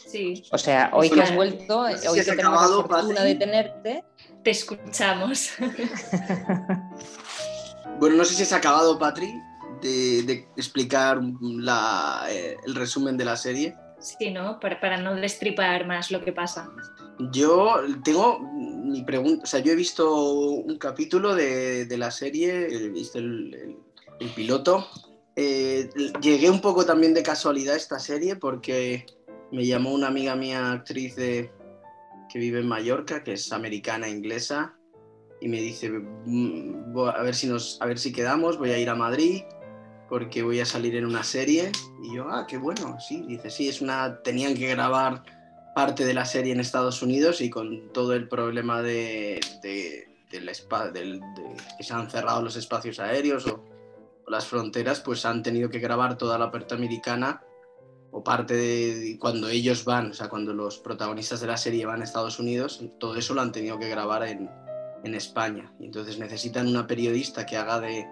Sí. 0.07 0.43
O 0.51 0.57
sea, 0.57 0.89
hoy 0.93 1.09
que 1.09 1.21
has 1.21 1.35
vuelto, 1.35 1.89
no 1.89 1.97
sé 1.97 2.07
hoy 2.07 2.19
si 2.19 2.25
que 2.25 2.37
tenemos 2.37 2.59
acabado, 2.59 2.81
la 2.81 2.87
fortuna 2.87 3.15
Patri. 3.15 3.33
de 3.33 3.35
tenerte. 3.35 4.05
Te 4.43 4.51
escuchamos. 4.51 5.51
bueno, 7.99 8.15
no 8.15 8.23
sé 8.23 8.35
si 8.35 8.43
has 8.43 8.53
acabado, 8.53 8.97
Patri, 8.97 9.33
de, 9.81 10.23
de 10.23 10.33
explicar 10.55 11.19
la, 11.41 12.25
eh, 12.29 12.55
el 12.65 12.75
resumen 12.75 13.17
de 13.17 13.25
la 13.25 13.35
serie. 13.35 13.75
Sí, 13.99 14.31
¿no? 14.31 14.59
Para, 14.59 14.79
para, 14.79 14.97
no 14.97 15.15
destripar 15.15 15.87
más 15.87 16.11
lo 16.11 16.23
que 16.23 16.31
pasa. 16.31 16.69
Yo 17.31 17.77
tengo 18.03 18.39
mi 18.39 19.03
pregunta, 19.03 19.43
o 19.43 19.47
sea, 19.47 19.59
yo 19.59 19.71
he 19.71 19.75
visto 19.75 20.31
un 20.31 20.77
capítulo 20.77 21.33
de, 21.33 21.85
de 21.85 21.97
la 21.97 22.11
serie, 22.11 22.67
he 22.67 22.89
visto 22.89 23.17
el, 23.17 23.77
piloto. 24.35 24.87
Eh, 25.35 25.89
llegué 26.21 26.49
un 26.49 26.61
poco 26.61 26.85
también 26.85 27.13
de 27.13 27.23
casualidad 27.23 27.75
a 27.75 27.77
esta 27.77 27.99
serie 27.99 28.35
porque 28.35 29.05
me 29.51 29.65
llamó 29.65 29.93
una 29.93 30.07
amiga 30.07 30.35
mía, 30.35 30.71
actriz 30.71 31.15
de, 31.15 31.51
que 32.29 32.39
vive 32.39 32.59
en 32.59 32.67
Mallorca, 32.67 33.23
que 33.23 33.33
es 33.33 33.51
americana 33.51 34.09
inglesa, 34.09 34.75
y 35.39 35.47
me 35.47 35.61
dice, 35.61 35.89
mm, 35.89 36.97
a 36.97 37.21
ver 37.21 37.35
si 37.35 37.47
nos, 37.47 37.79
a 37.81 37.85
ver 37.85 37.99
si 37.99 38.11
quedamos, 38.11 38.57
voy 38.57 38.71
a 38.71 38.79
ir 38.79 38.89
a 38.89 38.95
Madrid 38.95 39.43
porque 40.09 40.43
voy 40.43 40.59
a 40.59 40.65
salir 40.65 40.95
en 40.95 41.05
una 41.05 41.23
serie. 41.23 41.71
Y 42.03 42.15
yo, 42.15 42.27
ah, 42.29 42.45
qué 42.47 42.57
bueno, 42.57 42.97
sí. 42.99 43.23
Dice, 43.27 43.49
sí, 43.49 43.69
es 43.69 43.81
una. 43.81 44.21
Tenían 44.21 44.55
que 44.55 44.67
grabar 44.67 45.23
parte 45.75 46.05
de 46.05 46.13
la 46.13 46.25
serie 46.25 46.53
en 46.53 46.59
Estados 46.59 47.01
Unidos 47.01 47.39
y 47.41 47.49
con 47.49 47.93
todo 47.93 48.13
el 48.13 48.27
problema 48.27 48.81
de, 48.81 49.39
de, 49.61 50.07
del 50.31 50.45
del, 50.93 51.19
de 51.19 51.57
que 51.77 51.83
se 51.83 51.93
han 51.93 52.09
cerrado 52.09 52.41
los 52.41 52.55
espacios 52.55 52.99
aéreos 52.99 53.45
o, 53.45 53.63
o, 54.25 54.31
las 54.31 54.47
fronteras, 54.47 55.01
pues 55.01 55.25
han 55.25 55.43
tenido 55.43 55.69
que 55.69 55.79
grabar 55.79 56.17
toda 56.17 56.39
la 56.39 56.49
parte 56.49 56.73
americana 56.73 57.43
o 58.11 58.23
parte 58.23 58.55
de 58.55 59.17
cuando 59.19 59.49
ellos 59.49 59.85
van, 59.85 60.11
o 60.11 60.13
sea, 60.13 60.29
cuando 60.29 60.53
los 60.53 60.79
protagonistas 60.79 61.41
de 61.41 61.47
la 61.47 61.57
serie 61.57 61.85
van 61.85 62.01
a 62.01 62.05
Estados 62.05 62.39
Unidos, 62.39 62.83
todo 62.99 63.15
eso 63.15 63.35
lo 63.35 63.41
han 63.41 63.51
tenido 63.51 63.77
que 63.77 63.87
grabar 63.87 64.23
en, 64.23 64.49
en 65.03 65.13
España. 65.13 65.71
Y 65.79 65.85
entonces 65.85 66.17
necesitan 66.17 66.67
una 66.67 66.87
periodista 66.87 67.45
que 67.45 67.57
haga 67.57 67.79
de, 67.79 68.07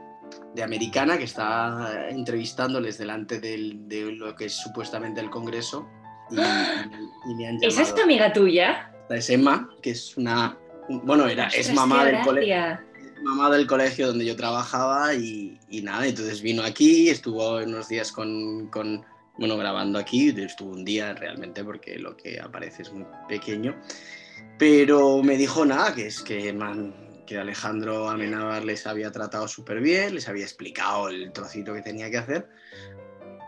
de 0.54 0.64
americana 0.64 1.18
que 1.18 1.26
está 1.26 2.10
entrevistándoles 2.10 2.98
delante 2.98 3.40
del, 3.40 3.88
de 3.88 4.12
lo 4.12 4.36
que 4.36 4.46
es 4.46 4.54
supuestamente 4.54 5.22
el 5.22 5.30
Congreso. 5.30 5.88
Y, 6.32 6.36
y 6.36 7.36
me 7.36 7.48
han 7.48 7.58
¿Esa 7.62 7.82
es 7.82 7.94
tu 7.94 8.02
amiga 8.02 8.32
tuya? 8.34 8.92
Es 9.10 9.30
Emma, 9.30 9.70
que 9.82 9.92
es 9.92 10.18
una. 10.18 10.58
Bueno, 10.90 11.28
era, 11.28 11.48
es 11.48 11.74
mamá 11.74 12.06
del 12.06 12.22
colegio. 12.24 12.80
Mamá 13.24 13.50
del 13.50 13.66
colegio 13.66 14.08
donde 14.08 14.26
yo 14.26 14.36
trabajaba 14.36 15.14
y, 15.16 15.60
y, 15.70 15.82
nada, 15.82 16.06
entonces 16.06 16.42
vino 16.42 16.62
aquí, 16.64 17.10
estuvo 17.10 17.58
unos 17.58 17.88
días 17.88 18.12
con, 18.12 18.68
con, 18.68 19.04
bueno, 19.38 19.58
grabando 19.58 19.98
aquí, 19.98 20.30
estuvo 20.38 20.72
un 20.72 20.86
día 20.86 21.14
realmente 21.14 21.64
porque 21.64 21.98
lo 21.98 22.16
que 22.16 22.40
aparece 22.40 22.84
es 22.84 22.92
muy 22.92 23.06
pequeño, 23.28 23.76
pero 24.60 25.24
me 25.24 25.38
dijo 25.38 25.66
nada, 25.66 25.96
que 25.96 26.08
es 26.08 26.22
que 26.22 26.54
man, 26.54 26.94
que 27.26 27.38
Alejandro 27.38 28.10
Amenábar 28.10 28.64
les 28.64 28.86
había 28.88 29.12
tratado 29.12 29.48
súper 29.48 29.82
bien, 29.82 30.16
les 30.16 30.28
había 30.28 30.44
explicado 30.44 31.10
el 31.10 31.32
trocito 31.32 31.74
que 31.74 31.82
tenía 31.82 32.10
que 32.10 32.18
hacer. 32.18 32.48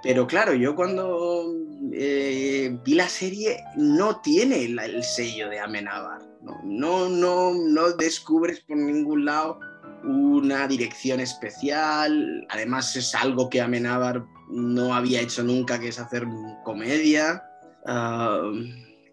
Pero 0.03 0.27
claro, 0.27 0.53
yo 0.53 0.75
cuando 0.75 1.53
eh, 1.93 2.77
vi 2.83 2.93
la 2.93 3.09
serie, 3.09 3.63
no 3.75 4.21
tiene 4.21 4.65
el 4.65 5.03
sello 5.03 5.49
de 5.49 5.59
Amenábar. 5.59 6.21
No, 6.41 6.61
no, 6.63 7.09
no, 7.09 7.53
no 7.53 7.91
descubres 7.91 8.61
por 8.61 8.77
ningún 8.77 9.25
lado 9.25 9.59
una 10.03 10.67
dirección 10.67 11.19
especial. 11.19 12.45
Además, 12.49 12.95
es 12.95 13.13
algo 13.15 13.49
que 13.49 13.61
Amenábar 13.61 14.23
no 14.49 14.93
había 14.93 15.21
hecho 15.21 15.43
nunca, 15.43 15.79
que 15.79 15.89
es 15.89 15.99
hacer 15.99 16.25
comedia. 16.63 17.43
Ah, 17.85 18.51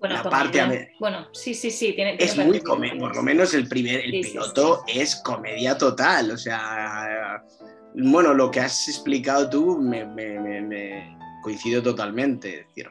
bueno, 0.09 0.23
la 0.23 0.31
parte 0.31 0.93
bueno, 0.99 1.27
sí, 1.33 1.55
sí, 1.55 1.71
sí. 1.71 1.93
Tiene, 1.93 2.17
es 2.19 2.37
muy 2.37 2.61
comedia, 2.61 2.99
por 2.99 3.17
lo 3.17 3.23
menos 3.23 3.55
el 3.55 3.69
primer, 3.69 4.01
el 4.05 4.21
piloto 4.21 4.85
es 4.87 5.17
comedia 5.17 5.77
total. 5.77 6.31
O 6.31 6.39
sea, 6.39 7.43
bueno, 7.95 8.35
lo 8.35 8.51
que 8.51 8.61
has 8.61 8.89
explicado 8.89 9.49
tú 9.49 9.79
me, 9.79 10.05
me 10.07 11.17
coincido 11.43 11.83
totalmente. 11.83 12.61
Es 12.61 12.69
decir, 12.69 12.89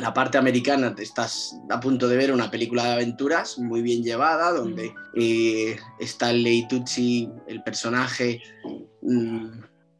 la 0.00 0.14
parte 0.14 0.38
americana 0.38 0.94
te 0.94 1.02
estás 1.02 1.56
a 1.68 1.78
punto 1.78 2.08
de 2.08 2.16
ver 2.16 2.32
una 2.32 2.50
película 2.50 2.84
de 2.84 2.92
aventuras 2.92 3.58
muy 3.58 3.82
bien 3.82 4.02
llevada, 4.02 4.50
donde 4.52 4.92
eh, 5.14 5.76
está 5.98 6.30
Stanley 6.30 6.66
Tucci, 6.68 7.28
el 7.46 7.62
personaje, 7.62 8.42
mm, 9.02 9.46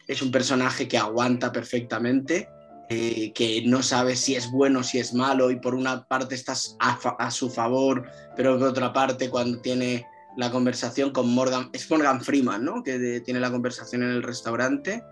es 0.09 0.23
un 0.23 0.31
personaje 0.31 0.89
que 0.89 0.99
aguanta 0.99 1.53
perfectamente, 1.53 2.49
eh, 2.91 3.33
que 3.33 3.63
no 3.67 3.83
sabe 3.83 4.17
si 4.17 4.37
es 4.37 4.51
bueno, 4.51 4.83
si 4.83 4.99
es 4.99 5.15
malo, 5.15 5.51
y 5.51 5.57
por 5.57 5.75
una 5.75 6.05
parte 6.05 6.35
estás 6.35 6.77
a, 6.79 7.31
su 7.31 7.49
favor, 7.51 8.07
pero 8.37 8.59
por 8.59 8.69
otra 8.69 8.93
parte 8.93 9.31
cuando 9.31 9.61
tiene 9.61 10.07
la 10.37 10.51
conversación 10.51 11.11
con 11.11 11.33
Morgan, 11.33 11.71
es 11.73 11.91
Morgan 11.91 12.21
Freeman, 12.21 12.65
¿no? 12.65 12.83
Que 12.83 13.21
tiene 13.21 13.41
la 13.41 13.51
conversación 13.51 14.03
en 14.03 14.11
el 14.11 14.23
restaurante 14.23 15.03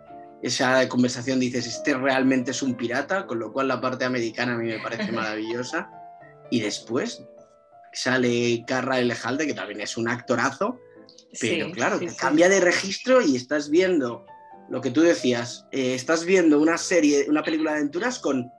esa 0.43 0.89
conversación 0.89 1.41
dices, 1.41 1.67
este 1.67 1.95
realmente 1.95 2.53
es 2.53 2.63
un 2.63 2.77
pirata, 2.77 3.27
con 3.27 3.39
lo 3.39 3.53
cual 3.53 3.69
la 3.69 3.81
parte 3.81 4.05
americana 4.05 4.55
a 4.55 4.57
mí 4.57 4.69
me 4.69 4.79
parece 4.79 5.11
maravillosa. 5.13 5.91
Y 6.51 6.61
después 6.61 7.25
sale 7.93 8.65
Carra 8.67 9.01
Elejalde, 9.01 9.47
que 9.47 9.55
también 9.55 9.81
es 9.81 9.97
un 9.97 10.09
actorazo, 10.09 10.79
pero 11.41 11.71
claro, 11.73 11.99
te 11.99 12.15
cambia 12.15 12.49
de 12.49 12.61
registro 12.61 13.21
y 13.21 13.37
estás 13.37 13.69
viendo 13.69 14.25
lo 14.71 14.81
que 14.81 14.91
tú 14.91 15.01
decías, 15.01 15.67
eh, 15.73 15.95
estás 15.95 16.25
viendo 16.25 16.61
una 16.61 16.79
serie, 16.79 17.27
una 17.29 17.43
película 17.43 17.73
de 17.73 17.79
aventuras 17.79 18.19
con, 18.19 18.51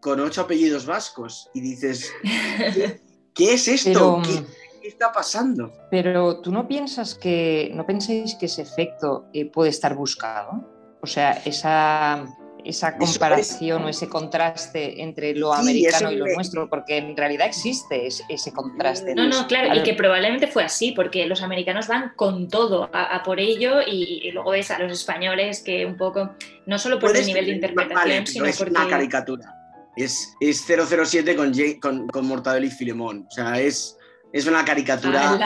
con 0.00 0.20
ocho 0.20 0.42
apellidos 0.42 0.86
vascos 0.86 1.50
y 1.54 1.60
dices, 1.60 2.12
¿qué, 3.34 3.54
es 3.54 3.68
esto? 3.68 4.22
¿Qué, 4.24 4.88
está 4.88 5.12
pasando? 5.12 5.72
Pero 5.90 6.40
tú 6.40 6.52
no 6.52 6.68
piensas 6.68 7.14
que, 7.14 7.70
no 7.74 7.84
pensáis 7.84 8.34
que 8.36 8.46
ese 8.46 8.62
efecto 8.62 9.26
eh, 9.32 9.46
puede 9.46 9.70
estar 9.70 9.96
buscado. 9.96 10.64
O 11.02 11.06
sea, 11.06 11.32
esa, 11.44 12.24
esa 12.66 12.96
comparación 12.96 13.84
o 13.84 13.88
ese 13.88 14.08
contraste 14.08 15.02
entre 15.02 15.34
lo 15.34 15.52
americano 15.52 16.10
y 16.10 16.16
lo 16.16 16.26
nuestro, 16.26 16.68
porque 16.68 16.98
en 16.98 17.16
realidad 17.16 17.46
existe 17.46 18.06
ese, 18.06 18.52
contraste. 18.52 19.14
No, 19.14 19.28
no, 19.28 19.46
claro, 19.46 19.74
y 19.74 19.82
que 19.82 19.94
probablemente 19.94 20.46
fue 20.46 20.64
así, 20.64 20.92
porque 20.92 21.26
los 21.26 21.42
americanos 21.42 21.86
van 21.86 22.12
con 22.16 22.48
todo 22.48 22.90
a, 22.92 23.22
por 23.22 23.40
ello 23.40 23.80
y, 23.86 24.30
luego 24.32 24.50
ves 24.50 24.70
a 24.70 24.78
los 24.78 24.92
españoles 24.92 25.62
que 25.62 25.86
un 25.86 25.96
poco, 25.96 26.34
no 26.66 26.78
solo 26.78 26.98
por 26.98 27.16
el 27.16 27.24
nivel 27.24 27.46
de 27.46 27.52
interpretación, 27.52 28.26
sino 28.26 28.46
es 28.46 28.60
una 28.60 28.88
caricatura. 28.88 29.52
Es, 29.96 30.34
es 30.40 30.66
007 30.66 31.36
con, 31.36 31.52
con, 31.80 32.06
con 32.08 32.26
Mortadelo 32.26 32.66
y 32.66 32.70
Filemón. 32.70 33.26
O 33.30 33.34
sea, 33.34 33.58
es, 33.60 33.96
es 34.32 34.46
una 34.46 34.64
caricatura. 34.64 35.38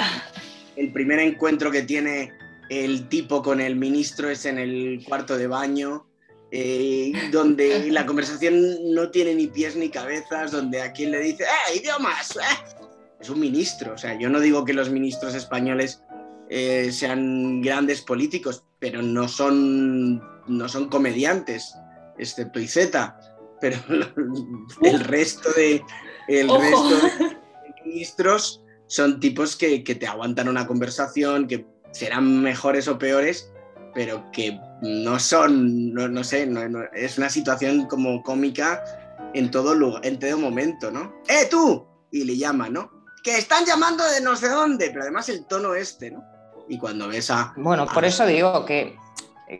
El 0.74 0.92
primer 0.92 1.20
encuentro 1.20 1.70
que 1.70 1.82
tiene 1.82 2.32
el 2.68 3.08
tipo 3.08 3.42
con 3.42 3.60
el 3.60 3.76
ministro 3.76 4.30
es 4.30 4.46
en 4.46 4.58
el 4.58 5.04
cuarto 5.06 5.36
de 5.36 5.46
baño, 5.46 6.06
eh, 6.52 7.12
donde 7.30 7.90
la 7.90 8.06
conversación 8.06 8.92
no 8.92 9.10
tiene 9.10 9.34
ni 9.34 9.46
pies 9.46 9.76
ni 9.76 9.88
cabezas, 9.88 10.50
donde 10.50 10.82
a 10.82 10.92
quien 10.92 11.12
le 11.12 11.20
dice, 11.20 11.44
¡eh, 11.44 11.78
idiomas! 11.78 12.36
Eh". 12.36 12.76
Es 13.20 13.30
un 13.30 13.38
ministro, 13.38 13.94
o 13.94 13.98
sea, 13.98 14.18
yo 14.18 14.28
no 14.30 14.40
digo 14.40 14.64
que 14.64 14.72
los 14.72 14.90
ministros 14.90 15.34
españoles 15.34 16.02
eh, 16.48 16.90
sean 16.90 17.60
grandes 17.60 18.00
políticos, 18.00 18.64
pero 18.78 19.02
no 19.02 19.28
son, 19.28 20.22
no 20.48 20.68
son 20.68 20.88
comediantes, 20.88 21.74
excepto 22.18 22.58
Izeta, 22.58 23.20
pero 23.60 23.76
el 24.82 25.00
resto 25.00 25.52
de, 25.52 25.82
el 26.28 26.48
resto 26.48 26.88
de 26.88 27.36
ministros 27.84 28.64
son 28.86 29.20
tipos 29.20 29.54
que, 29.54 29.84
que 29.84 29.94
te 29.94 30.06
aguantan 30.08 30.48
una 30.48 30.66
conversación, 30.66 31.46
que 31.46 31.66
serán 31.92 32.42
mejores 32.42 32.88
o 32.88 32.98
peores, 32.98 33.52
pero 33.94 34.30
que 34.32 34.58
no 34.82 35.18
son, 35.18 35.92
no, 35.92 36.24
sé, 36.24 36.48
es 36.94 37.18
una 37.18 37.28
situación 37.28 37.86
como 37.86 38.22
cómica 38.22 38.82
en 39.34 39.50
todo 39.50 39.74
lugar, 39.74 40.04
en 40.04 40.18
todo 40.18 40.38
momento, 40.38 40.90
¿no? 40.90 41.14
¡Eh, 41.28 41.46
tú! 41.50 41.86
Y 42.10 42.24
le 42.24 42.36
llama, 42.36 42.68
¿no? 42.68 42.90
Que 43.22 43.38
están 43.38 43.64
llamando 43.64 44.04
de 44.04 44.20
no 44.20 44.34
sé 44.36 44.48
dónde, 44.48 44.88
pero 44.90 45.02
además 45.02 45.28
el 45.28 45.44
tono 45.46 45.74
este, 45.74 46.10
¿no? 46.10 46.24
Y 46.68 46.78
cuando 46.78 47.08
ves 47.08 47.30
a... 47.30 47.52
Bueno, 47.56 47.86
por 47.86 48.04
eso 48.04 48.24
digo 48.24 48.64
que, 48.64 48.96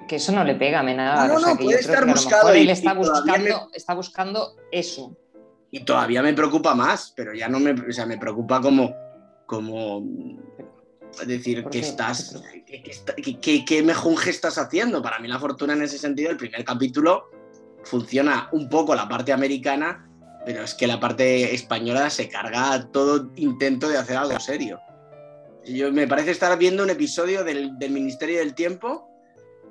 que 0.08 0.16
eso 0.16 0.32
no 0.32 0.44
le 0.44 0.54
pega 0.54 0.80
a 0.80 0.82
nada. 0.82 1.26
No, 1.26 1.38
no, 1.38 1.56
puede 1.56 1.80
estar 1.80 2.06
buscado. 2.06 2.50
él 2.50 2.70
está 2.70 2.94
buscando, 2.94 3.68
está 3.74 3.94
buscando 3.94 4.56
eso. 4.70 5.16
Y 5.72 5.80
todavía 5.80 6.22
me 6.22 6.32
preocupa 6.34 6.74
más, 6.74 7.12
pero 7.14 7.34
ya 7.34 7.48
no 7.48 7.60
me, 7.60 7.72
o 7.72 7.92
sea, 7.92 8.06
me 8.06 8.18
preocupa 8.18 8.60
como, 8.60 8.94
como 9.46 10.04
es 11.20 11.26
decir, 11.26 11.64
¿qué 11.70 11.80
estás, 11.80 12.42
qué, 13.42 13.64
qué, 13.64 13.82
mejunje 13.82 14.30
estás 14.30 14.58
haciendo? 14.58 15.02
Para 15.02 15.18
mí 15.18 15.28
la 15.28 15.38
fortuna 15.38 15.72
en 15.72 15.82
ese 15.82 15.98
sentido, 15.98 16.30
el 16.30 16.36
primer 16.36 16.64
capítulo 16.64 17.30
funciona 17.84 18.48
un 18.52 18.68
poco 18.68 18.94
la 18.94 19.08
parte 19.08 19.32
americana, 19.32 20.08
pero 20.44 20.62
es 20.62 20.74
que 20.74 20.86
la 20.86 21.00
parte 21.00 21.54
española 21.54 22.10
se 22.10 22.28
carga 22.28 22.88
todo 22.90 23.30
intento 23.36 23.88
de 23.88 23.98
hacer 23.98 24.16
algo 24.16 24.38
serio. 24.40 24.80
Yo, 25.66 25.92
me 25.92 26.06
parece 26.06 26.30
estar 26.30 26.56
viendo 26.58 26.82
un 26.82 26.90
episodio 26.90 27.44
del, 27.44 27.72
Ministerio 27.90 28.38
del 28.38 28.54
Tiempo, 28.54 29.08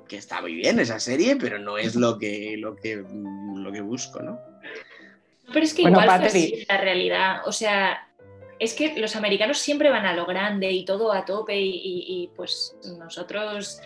que 0.08 0.16
está 0.16 0.40
muy 0.40 0.54
bien 0.54 0.78
esa 0.78 1.00
serie, 1.00 1.36
pero 1.36 1.58
no 1.58 1.78
es 1.78 1.94
lo 1.94 2.18
que, 2.18 2.56
lo 2.58 2.76
que, 2.76 3.04
lo 3.54 3.72
que 3.72 3.80
busco, 3.80 4.20
¿no? 4.20 4.38
Pero 5.52 5.64
es 5.64 5.74
que 5.74 5.82
igual 5.82 6.06
la 6.06 6.78
realidad. 6.78 7.42
O 7.46 7.52
sea, 7.52 8.09
es 8.60 8.74
que 8.74 8.94
los 9.00 9.16
americanos 9.16 9.58
siempre 9.58 9.90
van 9.90 10.04
a 10.06 10.12
lo 10.12 10.26
grande 10.26 10.70
y 10.70 10.84
todo 10.84 11.12
a 11.12 11.24
tope 11.24 11.58
y, 11.58 12.30
pues 12.36 12.76
nosotros 12.98 13.80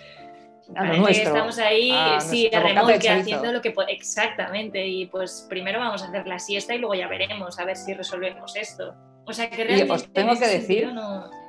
estamos 1.09 1.59
ahí, 1.59 1.93
sí, 2.21 2.49
de 2.51 2.59
remolque 2.59 3.09
haciendo 3.09 3.53
lo 3.53 3.63
que 3.63 3.73
exactamente 3.89 4.85
y 4.85 5.07
pues 5.07 5.47
primero 5.49 5.79
vamos 5.79 6.03
a 6.03 6.09
hacer 6.09 6.27
la 6.27 6.41
siesta 6.41 6.75
y 6.75 6.79
luego 6.79 6.95
ya 6.95 7.07
veremos 7.07 7.59
a 7.59 7.65
ver 7.65 7.77
si 7.77 7.95
resolvemos 7.95 8.57
esto. 8.57 8.95
O 9.27 9.33
sea 9.33 9.49
que 9.49 9.65
realmente... 9.65 9.93
os 9.93 10.13
tengo 10.13 10.39
que 10.39 10.47
decir 10.47 10.93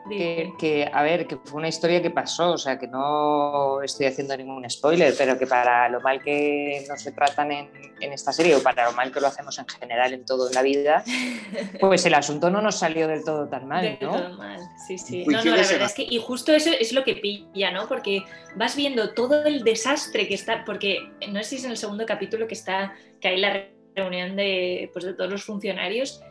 que, 0.08 0.90
a 0.92 1.04
ver, 1.04 1.26
que 1.26 1.38
fue 1.38 1.58
una 1.58 1.68
historia 1.68 2.02
que 2.02 2.12
pasó, 2.12 2.52
o 2.52 2.58
sea, 2.58 2.78
que 2.78 2.88
no 2.88 3.82
estoy 3.82 4.06
haciendo 4.06 4.38
ningún 4.38 4.70
spoiler, 4.70 5.14
pero 5.18 5.38
que 5.38 5.48
para 5.48 5.90
lo 5.90 6.00
mal 6.02 6.22
que 6.22 6.86
nos 6.88 7.02
se 7.02 7.12
tratan 7.12 7.52
en, 7.52 7.70
esta 8.00 8.32
serie 8.32 8.56
o 8.56 8.62
para 8.62 8.86
lo 8.86 8.92
mal 8.92 9.12
que 9.12 9.20
lo 9.20 9.28
hacemos 9.28 9.58
en 9.58 9.68
general 9.68 10.14
en 10.14 10.26
todo 10.26 10.48
en 10.48 10.54
la 10.54 10.62
vida, 10.62 11.04
pues 11.80 12.06
el 12.06 12.14
asunto 12.14 12.50
no 12.50 12.62
nos 12.62 12.78
salió 12.78 13.08
del 13.08 13.24
todo 13.24 13.48
tan 13.48 13.68
mal, 13.68 13.98
¿no? 14.00 14.12
Todo 14.12 14.38
mal, 14.38 14.60
sí, 14.88 14.98
sí. 14.98 15.26
No, 15.26 15.44
no, 15.44 15.56
la 15.56 15.64
verdad 15.64 15.88
es 15.88 15.94
que, 15.94 16.04
y 16.04 16.20
justo 16.20 16.54
eso 16.54 16.72
es 16.80 16.94
lo 16.94 17.04
que 17.04 17.16
pilla, 17.16 17.72
¿no? 17.72 17.88
Porque 17.88 18.24
vas 18.56 18.76
viendo 18.76 19.14
todo 19.14 19.44
el 19.44 19.64
desastre 19.64 20.28
que 20.28 20.36
está, 20.36 20.64
porque 20.66 21.00
no 21.30 21.40
sé 21.40 21.50
si 21.50 21.56
es 21.56 21.66
en 21.66 21.72
el 21.72 21.78
segundo 21.78 22.06
capítulo 22.06 22.48
que 22.48 22.54
está, 22.54 22.94
que 23.20 23.30
hay 23.30 23.38
la 23.40 23.66
reunión 23.96 24.36
de, 24.36 24.90
pues, 24.94 25.06
de 25.06 25.14
todos 25.14 25.32
los 25.32 25.44
funcionarios, 25.44 26.22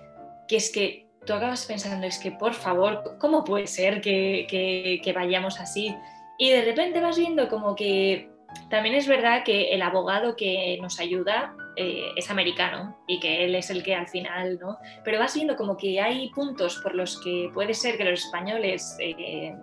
que 0.46 0.56
es 0.56 0.70
que 0.70 1.03
tú 1.24 1.32
acabas 1.32 1.66
pensando, 1.66 2.06
es 2.06 2.18
que 2.18 2.32
por 2.32 2.54
favor, 2.54 3.16
¿cómo 3.18 3.44
puede 3.44 3.66
ser 3.66 4.00
que, 4.00 5.12
vayamos 5.14 5.60
así? 5.60 5.94
Y 6.38 6.50
de 6.50 6.64
repente 6.64 7.00
vas 7.00 7.18
viendo 7.18 7.48
como 7.48 7.74
que 7.74 8.30
también 8.70 8.94
es 8.94 9.06
verdad 9.06 9.44
que 9.44 9.74
el 9.74 9.82
abogado 9.82 10.36
que 10.36 10.78
nos 10.80 11.00
ayuda 11.00 11.54
eh, 11.76 12.10
es 12.16 12.30
americano 12.30 12.96
y 13.06 13.18
que 13.20 13.44
él 13.44 13.54
es 13.54 13.70
el 13.70 13.82
que 13.82 13.94
al 13.94 14.08
final, 14.08 14.58
¿no? 14.60 14.78
Pero 15.04 15.18
vas 15.18 15.34
viendo 15.34 15.56
como 15.56 15.76
que 15.76 16.00
hay 16.00 16.30
puntos 16.30 16.80
por 16.82 16.94
los 16.94 17.20
que 17.20 17.50
puede 17.52 17.74
ser 17.74 17.96
que 17.96 18.04
los 18.04 18.24
españoles 18.24 18.96
eh, 19.00 19.54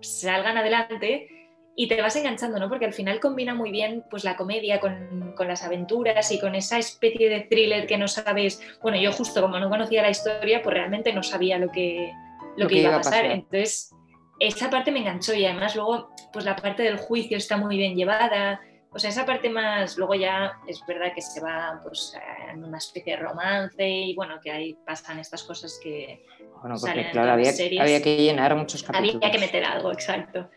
salgan 0.00 0.58
adelante 0.58 1.39
y 1.80 1.88
te 1.88 2.02
vas 2.02 2.14
enganchando, 2.14 2.58
¿no? 2.58 2.68
Porque 2.68 2.84
al 2.84 2.92
final 2.92 3.20
combina 3.20 3.54
muy 3.54 3.70
bien 3.70 4.04
pues 4.10 4.22
la 4.22 4.36
comedia 4.36 4.80
con, 4.80 5.34
las 5.48 5.64
aventuras 5.64 6.30
y 6.30 6.38
con 6.38 6.54
esa 6.54 6.76
especie 6.76 7.30
de 7.30 7.40
thriller 7.40 7.86
que 7.86 7.96
no 7.96 8.06
sabes, 8.06 8.60
bueno, 8.82 8.98
yo 8.98 9.10
justo 9.12 9.40
como 9.40 9.58
no 9.58 9.70
conocía 9.70 10.02
la 10.02 10.10
historia, 10.10 10.60
pues 10.60 10.74
realmente 10.74 11.10
no 11.14 11.22
sabía 11.22 11.56
lo 11.56 11.70
que, 11.70 12.12
lo, 12.58 12.68
que, 12.68 12.80
iba 12.80 12.94
a 12.94 12.98
pasar. 12.98 13.24
Entonces, 13.24 13.94
esa 14.38 14.68
parte 14.68 14.92
me 14.92 14.98
enganchó 14.98 15.32
y 15.32 15.46
además 15.46 15.74
luego 15.74 16.10
pues 16.34 16.44
la 16.44 16.54
parte 16.54 16.82
del 16.82 16.98
juicio 16.98 17.38
está 17.38 17.56
muy 17.56 17.78
bien 17.78 17.96
llevada. 17.96 18.60
O 18.90 18.98
sea, 18.98 19.08
esa 19.08 19.24
parte 19.24 19.48
más, 19.48 19.96
luego 19.96 20.14
ya 20.14 20.52
es 20.66 20.84
verdad 20.86 21.14
que 21.14 21.22
se 21.22 21.40
va 21.40 21.80
pues, 21.82 22.12
en 22.52 22.62
una 22.62 22.76
especie 22.76 23.16
de 23.16 23.22
romance 23.22 23.88
y 23.88 24.14
bueno, 24.14 24.38
que 24.38 24.50
ahí 24.50 24.76
pasan 24.84 25.18
estas 25.18 25.44
cosas 25.44 25.80
que... 25.82 26.26
Bueno, 26.60 26.76
porque 26.78 27.08
claro, 27.10 27.32
había, 27.32 27.52
había, 27.80 28.02
que 28.02 28.18
llenar 28.18 28.54
muchos 28.54 28.82
capítulos. 28.82 29.14
Había 29.14 29.30
que 29.30 29.38
meter 29.38 29.64
algo, 29.64 29.90
exacto. 29.92 30.50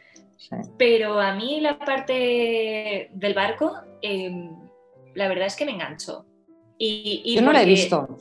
Pero 0.78 1.20
a 1.20 1.36
mí 1.36 1.60
la 1.62 1.78
parte 1.80 3.10
del 3.14 3.34
barco, 3.34 3.74
em, 4.02 4.50
la 5.14 5.28
verdad 5.28 5.48
es 5.48 5.56
que 5.56 5.66
me 5.66 5.72
enganchó. 5.72 6.26
Y, 6.78 7.36
Yo 7.36 7.42
no 7.42 7.54
la 7.54 7.62
he 7.62 7.66
visto, 7.66 8.18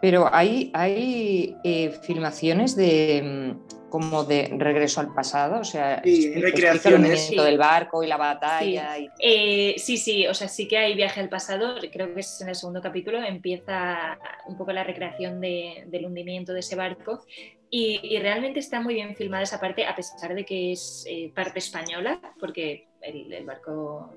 pero 0.00 0.32
hay, 0.32 0.70
hay 0.72 1.56
eh, 1.62 1.90
filmaciones 2.02 2.74
de 2.74 3.56
mm, 3.58 3.90
como 3.90 4.24
de 4.24 4.54
regreso 4.56 5.00
al 5.00 5.12
pasado, 5.12 5.60
o 5.60 5.64
sea, 5.64 6.00
sí, 6.02 6.32
recreaciones 6.34 7.30
el 7.30 7.44
del 7.44 7.58
barco 7.58 8.02
y 8.02 8.06
la 8.06 8.16
batalla. 8.16 8.94
Sí. 8.96 9.08
Eh, 9.18 9.74
sí, 9.76 9.96
sí, 9.98 10.26
o 10.26 10.32
sea, 10.32 10.48
sí 10.48 10.68
que 10.68 10.78
hay 10.78 10.94
viaje 10.94 11.20
al 11.20 11.28
pasado, 11.28 11.74
creo 11.92 12.14
que 12.14 12.20
es 12.20 12.40
en 12.40 12.48
el 12.48 12.54
segundo 12.54 12.80
capítulo, 12.80 13.22
empieza 13.22 14.18
un 14.46 14.56
poco 14.56 14.72
la 14.72 14.84
recreación 14.84 15.40
de, 15.40 15.84
del 15.88 16.06
hundimiento 16.06 16.54
de 16.54 16.60
ese 16.60 16.76
barco 16.76 17.24
y, 17.70 18.18
realmente 18.18 18.58
está 18.58 18.80
muy 18.80 18.94
bien 18.94 19.14
filmada 19.14 19.44
esa 19.44 19.60
parte, 19.60 19.86
a 19.86 19.94
pesar 19.94 20.34
de 20.34 20.44
que 20.44 20.72
es 20.72 21.04
eh, 21.08 21.32
parte 21.34 21.60
española, 21.60 22.20
porque 22.38 22.88
el, 23.00 23.32
el 23.32 23.46
barco 23.46 24.12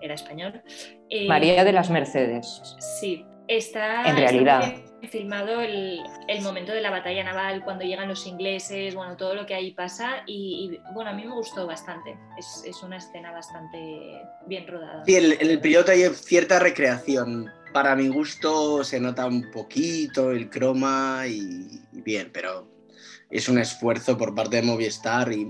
era 0.00 0.14
español. 0.14 0.62
Eh, 1.10 1.26
María 1.26 1.64
de 1.64 1.72
las 1.72 1.90
Mercedes. 1.90 2.62
Sí, 3.00 3.24
está, 3.48 4.08
en 4.08 4.16
realidad. 4.16 4.74
filmado 5.10 5.60
el, 5.60 6.00
el, 6.28 6.42
momento 6.42 6.72
de 6.72 6.80
la 6.80 6.90
batalla 6.90 7.24
naval, 7.24 7.64
cuando 7.64 7.84
llegan 7.84 8.08
los 8.08 8.26
ingleses, 8.26 8.94
bueno, 8.94 9.16
todo 9.16 9.34
lo 9.34 9.46
que 9.46 9.54
ahí 9.54 9.72
pasa 9.72 10.22
y, 10.26 10.78
bueno, 10.94 11.10
a 11.10 11.12
mí 11.12 11.24
me 11.24 11.34
gustó 11.34 11.66
bastante. 11.66 12.16
Es, 12.38 12.62
es, 12.64 12.82
una 12.82 12.98
escena 12.98 13.32
bastante 13.32 14.22
bien 14.46 14.66
rodada. 14.66 15.04
Sí, 15.04 15.16
en, 15.16 15.32
el 15.40 15.60
piloto 15.60 15.92
hay 15.92 16.04
cierta 16.10 16.58
recreación. 16.58 17.50
Para 17.72 17.94
mi 17.94 18.08
gusto 18.08 18.84
se 18.84 19.00
nota 19.00 19.26
un 19.26 19.50
poquito 19.50 20.30
el 20.30 20.48
croma 20.48 21.24
y, 21.26 21.82
y 21.92 22.00
bien, 22.00 22.30
pero 22.32 22.75
es 23.30 23.48
un 23.48 23.58
esfuerzo 23.58 24.16
por 24.16 24.34
parte 24.34 24.56
de 24.56 24.62
Movistar 24.62 25.32
y, 25.32 25.44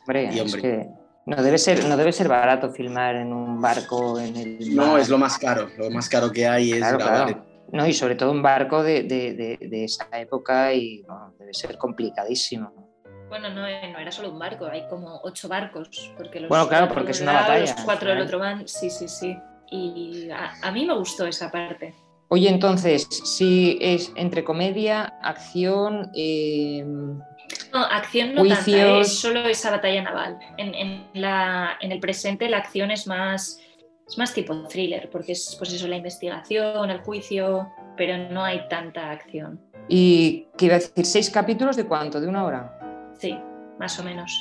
hombre, 0.00 0.30
y 0.32 0.40
hombre. 0.40 0.56
Es 0.56 0.62
que 0.62 0.88
no 1.24 1.42
debe, 1.42 1.58
ser, 1.58 1.84
no 1.84 1.96
debe 1.96 2.12
ser 2.12 2.28
barato 2.28 2.70
filmar 2.70 3.14
en 3.16 3.32
un 3.32 3.60
barco 3.60 4.18
en 4.18 4.36
el 4.36 4.74
No, 4.74 4.98
es 4.98 5.08
lo 5.08 5.18
más 5.18 5.38
caro. 5.38 5.68
Lo 5.78 5.90
más 5.90 6.08
caro 6.08 6.32
que 6.32 6.46
hay 6.46 6.72
es 6.72 6.78
claro, 6.78 6.98
grabar. 6.98 7.26
Claro. 7.26 7.46
No, 7.72 7.86
y 7.86 7.94
sobre 7.94 8.16
todo 8.16 8.32
un 8.32 8.42
barco 8.42 8.82
de, 8.82 9.04
de, 9.04 9.32
de, 9.34 9.68
de 9.68 9.84
esa 9.84 10.08
época 10.14 10.74
y 10.74 11.02
bueno, 11.02 11.34
debe 11.38 11.54
ser 11.54 11.78
complicadísimo. 11.78 12.82
Bueno, 13.28 13.48
no, 13.48 13.62
no, 13.62 13.66
era 13.66 14.12
solo 14.12 14.30
un 14.30 14.38
barco, 14.38 14.66
hay 14.66 14.86
como 14.88 15.20
ocho 15.22 15.48
barcos. 15.48 16.12
Porque 16.18 16.40
los 16.40 16.50
bueno, 16.50 16.68
claro, 16.68 16.92
porque 16.92 17.12
es 17.12 17.20
una 17.22 17.32
lado, 17.32 17.48
batalla. 17.48 17.72
Los 17.72 17.84
cuatro 17.84 18.10
del 18.10 18.20
otro 18.20 18.38
van, 18.38 18.68
sí, 18.68 18.90
sí, 18.90 19.08
sí. 19.08 19.38
Y 19.70 20.28
a, 20.30 20.52
a, 20.60 20.70
mí 20.70 20.84
me 20.84 20.94
gustó 20.94 21.26
esa 21.26 21.50
parte. 21.50 21.94
Oye, 22.32 22.48
entonces, 22.48 23.06
si 23.10 23.76
es 23.78 24.10
entre 24.16 24.42
comedia, 24.42 25.18
acción, 25.20 26.10
eh, 26.14 26.82
no, 26.82 27.84
acción 27.90 28.34
no 28.34 28.40
Juicios. 28.40 28.64
tanta, 28.64 29.00
es 29.00 29.18
solo 29.18 29.46
esa 29.48 29.70
batalla 29.70 30.00
naval. 30.00 30.38
En, 30.56 30.74
en, 30.74 31.06
la, 31.12 31.76
en, 31.82 31.92
el 31.92 32.00
presente 32.00 32.48
la 32.48 32.56
acción 32.56 32.90
es 32.90 33.06
más, 33.06 33.60
es 34.08 34.16
más 34.16 34.32
tipo 34.32 34.54
thriller, 34.66 35.10
porque 35.10 35.32
es 35.32 35.54
pues 35.58 35.74
eso, 35.74 35.86
la 35.88 35.96
investigación, 35.96 36.88
el 36.88 37.00
juicio, 37.02 37.68
pero 37.98 38.16
no 38.16 38.42
hay 38.42 38.66
tanta 38.66 39.10
acción. 39.10 39.60
¿Y 39.90 40.46
qué 40.56 40.64
iba 40.64 40.76
a 40.76 40.78
decir? 40.78 41.04
¿Seis 41.04 41.28
capítulos 41.28 41.76
de 41.76 41.84
cuánto? 41.84 42.18
¿De 42.18 42.28
una 42.28 42.46
hora? 42.46 43.12
Sí, 43.18 43.38
más 43.78 43.98
o 43.98 44.04
menos. 44.04 44.32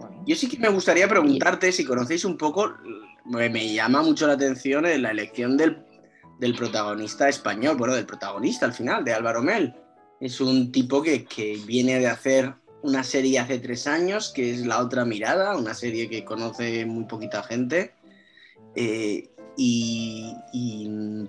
Bueno. 0.00 0.20
Yo 0.26 0.34
sí 0.34 0.48
que 0.48 0.58
me 0.58 0.68
gustaría 0.68 1.06
preguntarte 1.06 1.70
si 1.70 1.84
conocéis 1.84 2.24
un 2.24 2.36
poco, 2.36 2.74
me, 3.24 3.48
me 3.48 3.72
llama 3.72 4.02
mucho 4.02 4.26
la 4.26 4.32
atención 4.32 4.82
la 4.82 5.12
elección 5.12 5.56
del, 5.56 5.85
del 6.38 6.54
protagonista 6.54 7.28
español, 7.28 7.76
bueno, 7.76 7.94
del 7.94 8.06
protagonista 8.06 8.66
al 8.66 8.72
final, 8.72 9.04
de 9.04 9.14
Álvaro 9.14 9.42
Mel 9.42 9.74
es 10.20 10.40
un 10.40 10.72
tipo 10.72 11.02
que, 11.02 11.24
que, 11.24 11.58
viene 11.66 11.98
de 11.98 12.06
hacer 12.06 12.54
una 12.82 13.02
serie 13.02 13.38
hace 13.38 13.58
tres 13.58 13.86
años, 13.86 14.32
que 14.34 14.52
es 14.52 14.66
La 14.66 14.80
Otra 14.80 15.04
Mirada, 15.04 15.56
una 15.56 15.74
serie 15.74 16.08
que 16.08 16.24
conoce 16.24 16.86
muy 16.86 17.04
poquita 17.04 17.42
gente. 17.42 17.94
Eh, 18.74 19.30
y, 19.58 20.34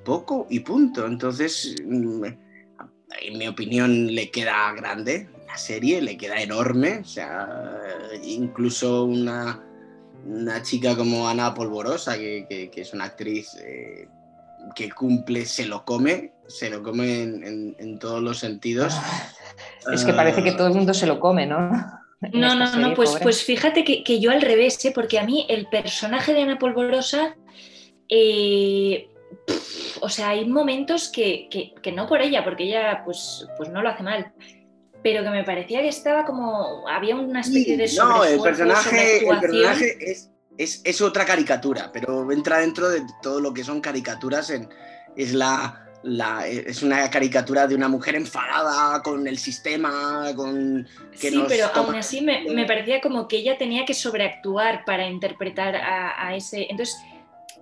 poco 0.03 0.47
y 0.49 0.59
punto. 0.59 1.05
Entonces, 1.05 1.75
mm, 1.85 2.25
en 3.21 3.37
mi 3.37 3.47
opinión, 3.47 4.13
le 4.13 4.29
queda 4.29 4.73
grande 4.73 5.29
la 5.47 5.57
serie, 5.57 6.01
le 6.01 6.17
queda 6.17 6.41
enorme. 6.41 6.99
O 6.99 7.05
sea, 7.05 7.79
incluso 8.23 9.05
una, 9.05 9.63
una 10.25 10.61
chica 10.61 10.95
como 10.95 11.27
Ana 11.27 11.53
Polvorosa, 11.53 12.17
que, 12.17 12.45
que, 12.49 12.69
que 12.69 12.81
es 12.81 12.93
una 12.93 13.05
actriz 13.05 13.55
eh, 13.61 14.07
que 14.75 14.91
cumple, 14.91 15.45
se 15.45 15.65
lo 15.65 15.83
come, 15.85 16.33
se 16.47 16.69
lo 16.69 16.83
come 16.83 17.21
en, 17.21 17.43
en, 17.43 17.75
en 17.79 17.99
todos 17.99 18.21
los 18.21 18.39
sentidos. 18.39 18.95
Es 19.91 20.03
que 20.03 20.13
parece 20.13 20.43
que 20.43 20.51
todo 20.51 20.67
el 20.67 20.73
mundo 20.73 20.93
se 20.93 21.07
lo 21.07 21.19
come, 21.19 21.45
¿no? 21.45 21.71
No, 22.33 22.55
no, 22.55 22.67
serie, 22.67 22.87
no, 22.87 22.93
pues, 22.93 23.15
pues 23.21 23.43
fíjate 23.43 23.83
que, 23.83 24.03
que, 24.03 24.19
yo 24.19 24.31
al 24.31 24.41
revés, 24.41 24.83
¿eh? 24.85 24.91
porque 24.93 25.19
a 25.19 25.23
mí 25.23 25.45
el 25.49 25.67
personaje 25.67 26.33
de 26.33 26.41
Ana 26.41 26.57
Polvorosa, 26.57 27.35
eh, 28.09 29.07
pff, 29.45 30.01
o 30.01 30.09
sea, 30.09 30.29
hay 30.29 30.45
momentos 30.45 31.09
que, 31.09 31.47
que, 31.49 31.73
que, 31.81 31.91
no 31.91 32.07
por 32.07 32.21
ella, 32.21 32.43
porque 32.43 32.63
ella 32.63 33.03
pues, 33.05 33.47
pues 33.57 33.69
no 33.69 33.83
lo 33.83 33.89
hace 33.89 34.03
mal, 34.03 34.33
pero 35.03 35.23
que 35.23 35.29
me 35.29 35.43
parecía 35.43 35.81
que 35.81 35.89
estaba 35.89 36.25
como, 36.25 36.87
había 36.87 37.15
una 37.15 37.41
especie 37.41 37.77
de... 37.77 37.87
No, 37.95 38.23
el 38.23 38.41
personaje, 38.41 39.19
el 39.19 39.39
personaje 39.39 40.11
es, 40.11 40.31
es, 40.57 40.81
es, 40.83 41.01
otra 41.01 41.25
caricatura, 41.25 41.91
pero 41.91 42.31
entra 42.31 42.59
dentro 42.59 42.89
de 42.89 43.03
todo 43.21 43.39
lo 43.39 43.53
que 43.53 43.63
son 43.63 43.81
caricaturas, 43.81 44.49
en, 44.49 44.69
es 45.15 45.33
la 45.33 45.87
la, 46.03 46.47
es 46.47 46.83
una 46.83 47.09
caricatura 47.09 47.67
de 47.67 47.75
una 47.75 47.87
mujer 47.87 48.15
enfadada 48.15 49.01
con 49.01 49.27
el 49.27 49.37
sistema, 49.37 50.31
con... 50.35 50.87
Que 51.19 51.31
sí, 51.31 51.43
pero 51.47 51.69
toma... 51.69 51.87
aún 51.87 51.95
así 51.95 52.21
me, 52.21 52.45
me, 52.49 52.65
parecía 52.65 53.01
como 53.01 53.27
que 53.27 53.37
ella 53.37 53.57
tenía 53.57 53.85
que 53.85 53.93
sobreactuar 53.93 54.85
para 54.85 55.07
interpretar 55.07 55.75
a, 55.75 56.27
a, 56.27 56.35
ese... 56.35 56.67
Entonces, 56.69 56.97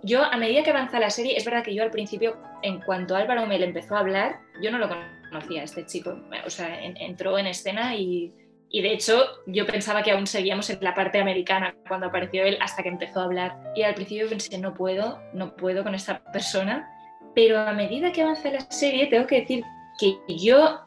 yo 0.03 0.23
a 0.23 0.37
medida 0.37 0.63
que 0.63 0.69
avanza 0.69 0.99
la 0.99 1.09
serie, 1.09 1.37
es 1.37 1.45
verdad 1.45 1.63
que 1.63 1.73
yo 1.73 1.81
al 1.81 1.91
principio, 1.91 2.37
en 2.61 2.81
cuanto 2.81 3.15
Álvaro 3.15 3.47
Mel 3.47 3.63
empezó 3.63 3.95
a 3.95 3.99
hablar, 3.99 4.39
yo 4.61 4.71
no 4.71 4.77
lo 4.77 4.89
conocía, 5.29 5.63
este 5.63 5.85
chico, 5.85 6.19
o 6.45 6.49
sea, 6.49 6.83
en, 6.83 6.97
entró 6.97 7.37
en 7.39 7.47
escena 7.47 7.95
y, 7.95 8.31
y 8.69 8.81
de 8.81 8.93
hecho 8.93 9.25
yo 9.47 9.65
pensaba 9.65 10.03
que 10.03 10.11
aún 10.11 10.27
seguíamos 10.27 10.69
en 10.69 10.79
la 10.81 10.93
parte 10.93 11.19
americana 11.19 11.75
cuando 11.87 12.07
apareció 12.07 12.43
él 12.43 12.57
hasta 12.61 12.83
que 12.83 12.89
empezó 12.89 13.21
a 13.21 13.23
hablar. 13.25 13.73
Y 13.75 13.83
al 13.83 13.95
principio 13.95 14.27
pensé, 14.27 14.57
no 14.57 14.73
puedo, 14.73 15.21
no 15.33 15.55
puedo 15.55 15.83
con 15.83 15.95
esta 15.95 16.23
persona 16.31 16.91
pero 17.35 17.59
a 17.59 17.73
medida 17.73 18.11
que 18.11 18.21
avanza 18.21 18.49
la 18.49 18.61
serie, 18.71 19.07
tengo 19.07 19.27
que 19.27 19.41
decir 19.41 19.63
que 19.99 20.17
yo 20.37 20.79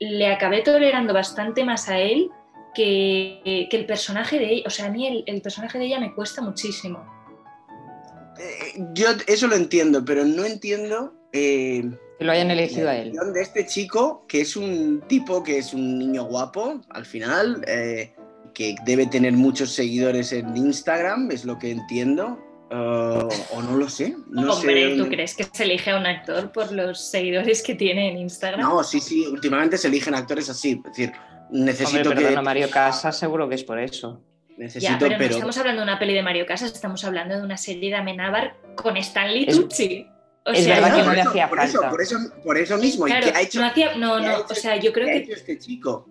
le 0.00 0.26
acabé 0.26 0.62
tolerando 0.62 1.12
bastante 1.12 1.62
más 1.62 1.88
a 1.88 1.98
él 1.98 2.30
que, 2.74 3.68
que 3.70 3.76
el 3.76 3.86
personaje 3.86 4.38
de 4.38 4.52
ella. 4.54 4.62
O 4.66 4.70
sea, 4.70 4.86
a 4.86 4.90
mí 4.90 5.24
el, 5.26 5.42
personaje 5.42 5.78
de 5.78 5.84
ella 5.84 6.00
me 6.00 6.14
cuesta 6.14 6.40
muchísimo. 6.40 7.04
Eh, 8.38 8.82
yo 8.94 9.08
eso 9.26 9.46
lo 9.46 9.56
entiendo, 9.56 10.02
pero 10.04 10.24
no 10.24 10.44
entiendo. 10.44 11.12
Eh, 11.32 11.84
que 12.20 12.26
lo 12.26 12.32
hayan 12.32 12.50
elegido 12.50 12.90
a 12.90 12.96
él. 12.96 13.12
De 13.32 13.40
este 13.40 13.66
chico, 13.66 14.26
que 14.28 14.42
es 14.42 14.54
un 14.54 15.02
tipo, 15.08 15.42
que 15.42 15.56
es 15.56 15.72
un 15.72 15.98
niño 15.98 16.24
guapo, 16.24 16.82
al 16.90 17.06
final, 17.06 17.64
eh, 17.66 18.12
que 18.52 18.74
debe 18.84 19.06
tener 19.06 19.32
muchos 19.32 19.72
seguidores 19.72 20.30
en 20.34 20.54
Instagram, 20.54 21.30
es 21.30 21.46
lo 21.46 21.58
que 21.58 21.70
entiendo. 21.70 22.38
Uh, 22.70 23.26
o 23.56 23.62
no 23.62 23.78
lo 23.78 23.88
sé. 23.88 24.14
No 24.28 24.52
Hombre, 24.52 24.90
sé. 24.90 25.02
¿tú 25.02 25.08
crees 25.08 25.34
que 25.34 25.44
se 25.44 25.64
elige 25.64 25.92
a 25.92 25.96
un 25.96 26.04
actor 26.04 26.52
por 26.52 26.70
los 26.72 27.00
seguidores 27.00 27.62
que 27.62 27.74
tiene 27.74 28.10
en 28.10 28.18
Instagram? 28.18 28.60
No, 28.60 28.84
sí, 28.84 29.00
sí, 29.00 29.26
últimamente 29.26 29.78
se 29.78 29.88
eligen 29.88 30.14
actores 30.14 30.50
así. 30.50 30.72
Es 30.72 30.82
decir, 30.82 31.12
necesito 31.50 32.10
Hombre, 32.10 32.28
que. 32.28 32.36
A 32.36 32.42
Mario 32.42 32.68
Casas 32.68 33.18
seguro 33.18 33.48
que 33.48 33.54
es 33.54 33.64
por 33.64 33.80
eso. 33.80 34.20
Necesito, 34.58 34.92
ya, 34.92 34.98
pero, 34.98 35.14
pero, 35.16 35.30
no 35.30 35.36
estamos 35.36 35.56
hablando 35.56 35.80
de 35.80 35.84
una 35.84 35.98
peli 35.98 36.12
de 36.12 36.22
Mario 36.22 36.44
Casas, 36.44 36.70
estamos 36.70 37.02
hablando 37.02 37.34
de 37.34 37.42
una 37.42 37.56
serie 37.56 37.88
de 37.88 37.96
Amenábar 37.96 38.56
con 38.76 38.98
Stanley 38.98 39.46
es, 39.48 39.56
Tucci. 39.56 40.06
O 40.46 40.52
es 40.52 40.64
sea, 40.64 40.76
verdad 40.76 40.96
que 40.96 41.02
no 41.02 41.12
le 41.12 41.20
hacía 41.20 41.48
por 41.48 41.58
falta. 41.58 41.70
Eso, 41.78 41.90
por, 41.90 42.02
eso, 42.02 42.16
por 42.44 42.58
eso 42.58 42.78
mismo. 42.78 43.04
Claro, 43.04 43.26
¿Y 43.26 43.30
qué 43.30 43.36
ha 43.36 43.42
hecho, 43.42 43.60
no, 43.60 43.66
hacía, 43.66 43.94
no, 43.96 44.20
no, 44.20 44.38
o 44.48 44.54
sea, 44.54 44.76
yo 44.76 44.92
creo 44.92 45.06
¿qué 45.06 45.12
que. 45.12 45.18
ha 45.18 45.22
hecho 45.22 45.32
este 45.34 45.58
chico? 45.58 46.06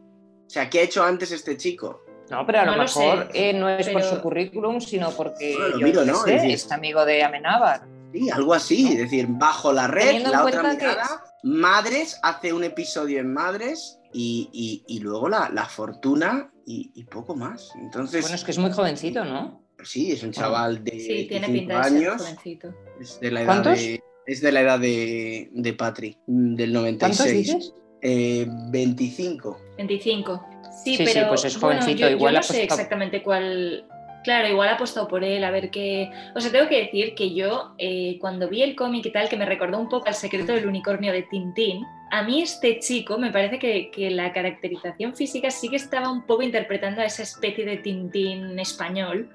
O 0.45 0.49
sea, 0.49 0.69
¿qué 0.69 0.79
ha 0.79 0.83
hecho 0.83 1.03
antes 1.03 1.31
este 1.31 1.57
chico? 1.57 2.01
No, 2.29 2.45
pero 2.45 2.59
a 2.59 2.65
lo 2.65 2.77
mejor 2.77 3.29
eh, 3.33 3.53
no 3.53 3.69
es 3.69 3.87
pero... 3.87 3.99
por 3.99 4.07
su 4.07 4.21
currículum, 4.21 4.79
sino 4.79 5.11
porque 5.11 5.55
bueno, 5.55 5.69
lo 5.69 5.79
yo 5.79 5.87
miro, 5.87 6.05
¿no? 6.05 6.23
sé, 6.23 6.35
es, 6.35 6.41
decir, 6.41 6.55
es, 6.55 6.71
amigo 6.71 7.05
de 7.05 7.23
Amenábar. 7.23 7.87
Sí, 8.13 8.29
algo 8.29 8.53
así, 8.53 8.83
¿no? 8.83 8.89
es 8.91 8.97
decir, 8.97 9.25
bajo 9.29 9.73
la 9.73 9.87
red, 9.87 10.25
la 10.27 10.45
otra 10.45 10.73
mirada, 10.73 11.23
que... 11.41 11.49
Madres 11.49 12.19
hace 12.21 12.53
un 12.53 12.63
episodio 12.63 13.19
en 13.19 13.33
Madres 13.33 13.99
y, 14.13 14.49
y, 14.51 14.95
y 14.95 14.99
luego 14.99 15.29
la, 15.29 15.49
la 15.49 15.65
fortuna 15.65 16.51
y, 16.65 16.91
y, 16.93 17.03
poco 17.05 17.35
más. 17.35 17.71
Entonces, 17.75 18.21
bueno, 18.21 18.35
es 18.35 18.43
que 18.43 18.51
es 18.51 18.57
muy 18.57 18.71
jovencito, 18.71 19.25
¿no? 19.25 19.63
Sí, 19.83 20.11
es 20.11 20.23
un 20.23 20.31
chaval 20.31 20.83
de 20.83 20.91
sí, 20.91 21.25
tiene 21.27 21.47
pinta 21.47 21.81
años. 21.81 22.17
De 22.17 22.23
ser 22.23 22.35
jovencito. 22.35 22.73
Es 22.99 23.19
de 23.19 23.31
la 23.31 23.41
edad 23.41 23.47
¿Cuántos? 23.47 23.79
de, 23.79 24.03
es 24.29 24.41
de 24.41 24.51
la 24.51 24.61
edad 24.61 24.79
de, 24.79 25.49
de 25.51 25.73
Patri, 25.73 26.15
del 26.27 26.71
96. 26.71 27.17
¿Cuántos 27.17 27.33
dices? 27.33 27.73
Eh, 28.01 28.45
25. 28.47 29.59
25. 29.77 30.45
Sí, 30.83 30.95
sí, 30.95 31.03
pero 31.03 31.21
sí, 31.21 31.25
pues 31.27 31.45
es 31.45 31.57
jovencito. 31.57 32.01
Bueno, 32.01 32.09
yo, 32.09 32.15
igual 32.15 32.33
yo 32.35 32.39
no 32.39 32.43
sé 32.43 32.63
exactamente 32.63 33.23
cuál. 33.23 33.85
Claro, 34.23 34.47
igual 34.47 34.69
ha 34.69 34.73
apostado 34.73 35.07
por 35.07 35.23
él, 35.23 35.43
a 35.43 35.49
ver 35.49 35.71
qué. 35.71 36.11
O 36.35 36.41
sea, 36.41 36.51
tengo 36.51 36.69
que 36.69 36.79
decir 36.79 37.15
que 37.15 37.33
yo, 37.33 37.73
eh, 37.79 38.17
cuando 38.21 38.47
vi 38.49 38.61
el 38.61 38.75
cómic 38.75 39.07
y 39.07 39.11
tal, 39.11 39.29
que 39.29 39.37
me 39.37 39.45
recordó 39.45 39.79
un 39.79 39.89
poco 39.89 40.07
al 40.07 40.13
secreto 40.13 40.53
del 40.53 40.67
unicornio 40.67 41.11
de 41.11 41.23
Tintín, 41.23 41.83
a 42.11 42.21
mí 42.21 42.43
este 42.43 42.79
chico 42.79 43.17
me 43.17 43.31
parece 43.31 43.57
que, 43.57 43.89
que, 43.89 44.11
la 44.11 44.31
caracterización 44.31 45.15
física 45.15 45.49
sí 45.49 45.69
que 45.69 45.77
estaba 45.77 46.11
un 46.11 46.27
poco 46.27 46.43
interpretando 46.43 47.01
a 47.01 47.05
esa 47.05 47.23
especie 47.23 47.65
de 47.65 47.77
Tintín 47.77 48.59
español, 48.59 49.29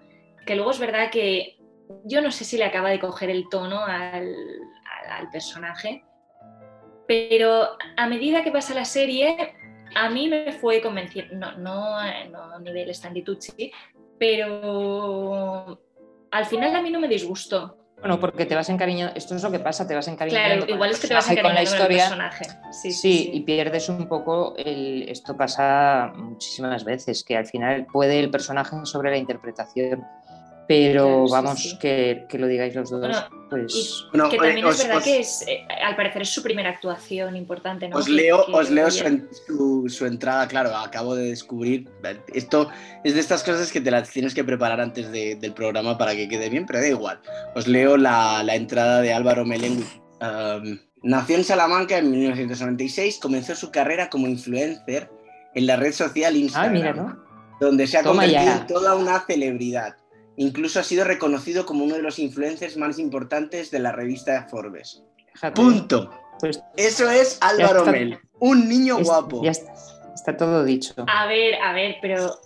que 0.47 0.55
luego 0.55 0.71
es 0.71 0.79
verdad 0.79 1.11
que 1.11 1.57
yo 2.05 2.21
no 2.21 2.31
sé 2.31 2.45
si 2.45 2.59
le 2.59 2.65
acaba 2.65 2.91
de 2.91 3.01
coger 3.01 3.31
el 3.31 3.49
tono 3.49 3.85
al, 3.85 4.35
al, 5.09 5.31
personaje, 5.31 6.05
Pero 7.07 7.77
a 7.97 8.07
medida 8.07 8.43
que 8.43 8.51
pasa 8.51 8.75
la 8.75 8.85
serie, 8.85 9.55
a 9.95 10.09
mí 10.11 10.29
me 10.29 10.53
fue 10.53 10.81
convenciendo, 10.81 11.35
no, 11.35 11.59
no, 11.59 12.29
no 12.31 12.55
a 12.55 12.61
nivel 12.61 12.95
Standitucci, 12.95 13.71
pero 14.19 15.81
al 16.31 16.47
final 16.47 16.75
a 16.75 16.83
mí 16.83 16.91
no 16.91 17.01
me 17.01 17.09
disgustó. 17.09 17.79
Bueno, 18.05 18.21
porque 18.21 18.45
te 18.45 18.55
vas 18.55 18.69
encariñando, 18.69 19.15
esto 19.17 19.35
es 19.35 19.43
lo 19.43 19.51
que 19.51 19.61
pasa, 19.61 19.87
te 19.87 19.95
vas 19.95 20.07
encariñando. 20.09 20.67
Claro, 20.67 20.75
igual 20.75 20.91
es 20.91 21.01
que 21.01 21.09
te 21.09 21.15
vas 21.15 21.25
encariñando 21.31 21.49
con 21.49 21.55
la 21.55 21.63
historia. 21.63 22.05
personaje. 22.05 22.45
Sí, 22.71 22.93
sí, 22.93 23.31
y 23.33 23.41
pierdes 23.41 23.89
un 23.89 24.07
poco 24.09 24.55
el. 24.59 25.09
Esto 25.09 25.35
pasa 25.35 26.13
muchísimas 26.15 26.85
veces, 26.85 27.25
que 27.25 27.35
al 27.35 27.47
final 27.47 27.87
puede 27.87 28.21
el 28.21 28.31
personaje 28.31 28.77
sobre 28.85 29.11
la 29.11 29.17
interpretación 29.17 30.05
pero 30.67 31.29
vamos, 31.29 31.77
Que, 31.81 32.27
lo 32.33 32.47
digáis 32.47 32.75
los 32.75 32.91
dos. 32.91 33.25
pues... 33.51 34.07
que 34.31 34.37
también 34.37 34.67
es 34.67 34.87
verdad 34.87 35.03
que 35.03 35.19
es, 35.21 35.45
eh, 35.47 35.67
al 35.85 35.97
parecer 35.97 36.23
es 36.23 36.31
su 36.31 36.43
primera 36.43 36.71
actuación 36.71 37.37
importante. 37.37 37.89
¿no? 37.89 37.97
Os 37.97 38.09
leo, 38.09 38.45
os 38.47 38.71
leo 38.71 38.89
su, 38.91 40.07
entrada, 40.07 40.49
claro, 40.49 40.75
acabo 40.77 41.15
de 41.15 41.29
descubrir. 41.29 41.89
Esto 42.33 42.71
es 43.05 43.15
de 43.15 43.21
estas 43.21 43.43
cosas 43.43 43.71
que 43.71 43.81
te 43.81 43.91
las 43.91 44.11
tienes 44.11 44.35
que 44.35 44.45
preparar 44.45 44.81
antes 44.81 45.11
del 45.13 45.53
programa 45.53 45.99
para 45.99 46.15
que 46.15 46.29
quede 46.29 46.49
bien, 46.49 46.67
pero 46.67 46.81
da 46.81 46.89
igual. 46.89 47.21
Os 47.55 47.67
leo 47.67 47.97
la, 47.97 48.43
entrada 48.55 49.01
de 49.01 49.13
Álvaro 49.13 49.45
Melengu. 49.45 49.85
nació 51.03 51.37
en 51.37 51.45
Salamanca 51.45 51.99
en 51.99 52.11
1996, 52.11 53.19
comenzó 53.21 53.55
su 53.55 53.71
carrera 53.71 54.09
como 54.09 54.29
influencer 54.29 55.11
en 55.55 55.67
la 55.67 55.77
red 55.77 55.93
social 55.93 56.37
Instagram, 56.37 57.19
donde 57.61 57.87
se 57.87 57.99
ha 57.99 58.03
convertido 58.03 58.41
en 58.41 58.67
toda 58.67 58.95
una 58.95 59.21
celebridad 59.21 59.97
Incluso 60.37 60.81
ha 60.81 60.83
sido 60.83 61.05
reconocido 61.05 61.65
como 61.65 61.85
uno 61.85 61.95
de 61.95 62.03
los 62.03 62.19
influencers 62.19 62.77
más 62.77 62.99
importantes 62.99 63.71
de 63.71 63.79
la 63.79 63.93
revista 63.93 64.47
Forbes. 64.51 65.03
Punto. 65.55 66.11
Pues 66.41 66.61
Eso 66.77 67.11
es 67.11 67.39
Álvaro 67.41 67.87
Mel, 67.87 68.19
un 68.41 68.69
niño 68.69 68.99
guapo. 68.99 69.43
Ya 69.45 69.53
está, 69.53 69.73
está 70.15 70.37
todo 70.37 70.65
dicho. 70.65 70.95
A 71.07 71.27
ver, 71.27 71.55
a 71.57 71.73
ver, 71.73 71.97
pero, 72.03 72.41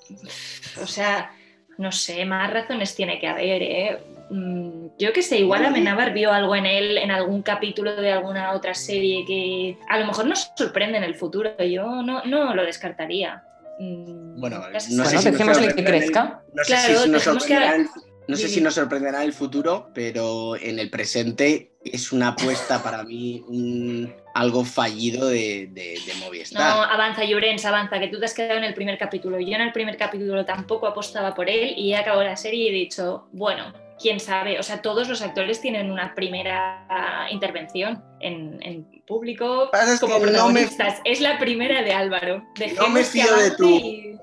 o 0.83 0.87
sea, 0.87 1.33
no 1.79 1.93
sé, 1.93 2.25
más 2.25 2.53
razones 2.53 2.95
tiene 2.95 3.19
que 3.19 3.29
haber, 3.29 3.63
¿eh? 3.63 3.99
Mm, 4.31 4.89
yo 4.99 5.13
qué 5.15 5.23
sé, 5.23 5.39
igual 5.39 5.65
Amenábar 5.65 6.13
vio 6.13 6.31
algo 6.33 6.55
en 6.55 6.67
él 6.67 6.99
en 6.99 7.11
algún 7.11 7.41
capítulo 7.41 7.97
de 7.97 8.13
alguna 8.13 8.53
otra 8.53 8.75
serie 8.75 9.25
que 9.27 9.79
a 9.89 9.99
lo 9.99 10.07
mejor 10.07 10.27
nos 10.27 10.53
sorprende 10.57 10.99
en 10.99 11.05
el 11.05 11.15
futuro. 11.15 11.57
Yo 11.65 12.03
no, 12.03 12.23
no 12.25 12.55
lo 12.55 12.63
descartaría. 12.65 13.43
Mm, 13.79 14.41
bueno, 14.41 14.63
no 14.71 14.81
sé 14.81 15.19
si 15.19 15.43
nos 15.45 15.59
que 15.59 15.85
crezca. 15.85 16.43
No 16.53 16.65
sé 16.65 16.77
si 16.77 17.09
nos 17.09 17.23
sorprenderá, 17.23 17.77
el, 17.77 17.89
no 18.29 18.37
sé 18.37 18.49
si 18.49 18.61
nos 18.61 18.75
sorprenderá 18.75 19.25
el 19.25 19.33
futuro, 19.33 19.91
pero 19.95 20.57
en 20.57 20.79
el 20.79 20.91
presente 20.91 21.73
es 21.85 22.13
una 22.13 22.29
apuesta 22.29 22.83
para 22.83 23.03
mí 23.05 23.43
algo 24.35 24.65
fallido 24.65 25.29
de, 25.29 25.69
de, 25.73 25.99
Movistar. 26.21 26.77
No, 26.77 26.83
avanza, 26.83 27.25
Llorens, 27.25 27.65
avanza, 27.65 27.99
que 27.99 28.09
tú 28.09 28.19
te 28.19 28.27
has 28.27 28.35
quedado 28.35 28.59
en 28.59 28.65
el 28.65 28.75
primer 28.75 28.99
capítulo. 28.99 29.41
Yo 29.41 29.55
en 29.55 29.63
el 29.63 29.73
primer 29.73 29.97
capítulo 29.97 30.45
tampoco 30.45 30.87
apostaba 30.87 31.35
por 31.35 31.49
él 31.49 31.75
y 31.77 31.93
he 31.93 31.97
acabado 31.97 32.23
la 32.23 32.37
serie 32.37 32.65
y 32.65 32.69
he 32.69 32.73
dicho, 32.73 33.29
bueno, 33.33 33.73
quién 34.01 34.21
sabe, 34.21 34.59
o 34.59 34.63
sea, 34.63 34.83
todos 34.83 35.09
los 35.09 35.23
actores 35.23 35.61
tienen 35.61 35.91
una 35.91 36.15
primera 36.15 36.87
intervención 37.31 38.03
en, 38.21 38.87
público 39.07 39.71
como 40.01 40.21
protagonistas. 40.21 41.01
Es 41.05 41.21
la 41.21 41.39
primera 41.39 41.83
de 41.83 41.93
Álvaro. 41.93 42.45
no 42.77 42.89
me 42.91 43.03
fío 43.05 43.35
de 43.37 43.51
tu, 43.53 44.19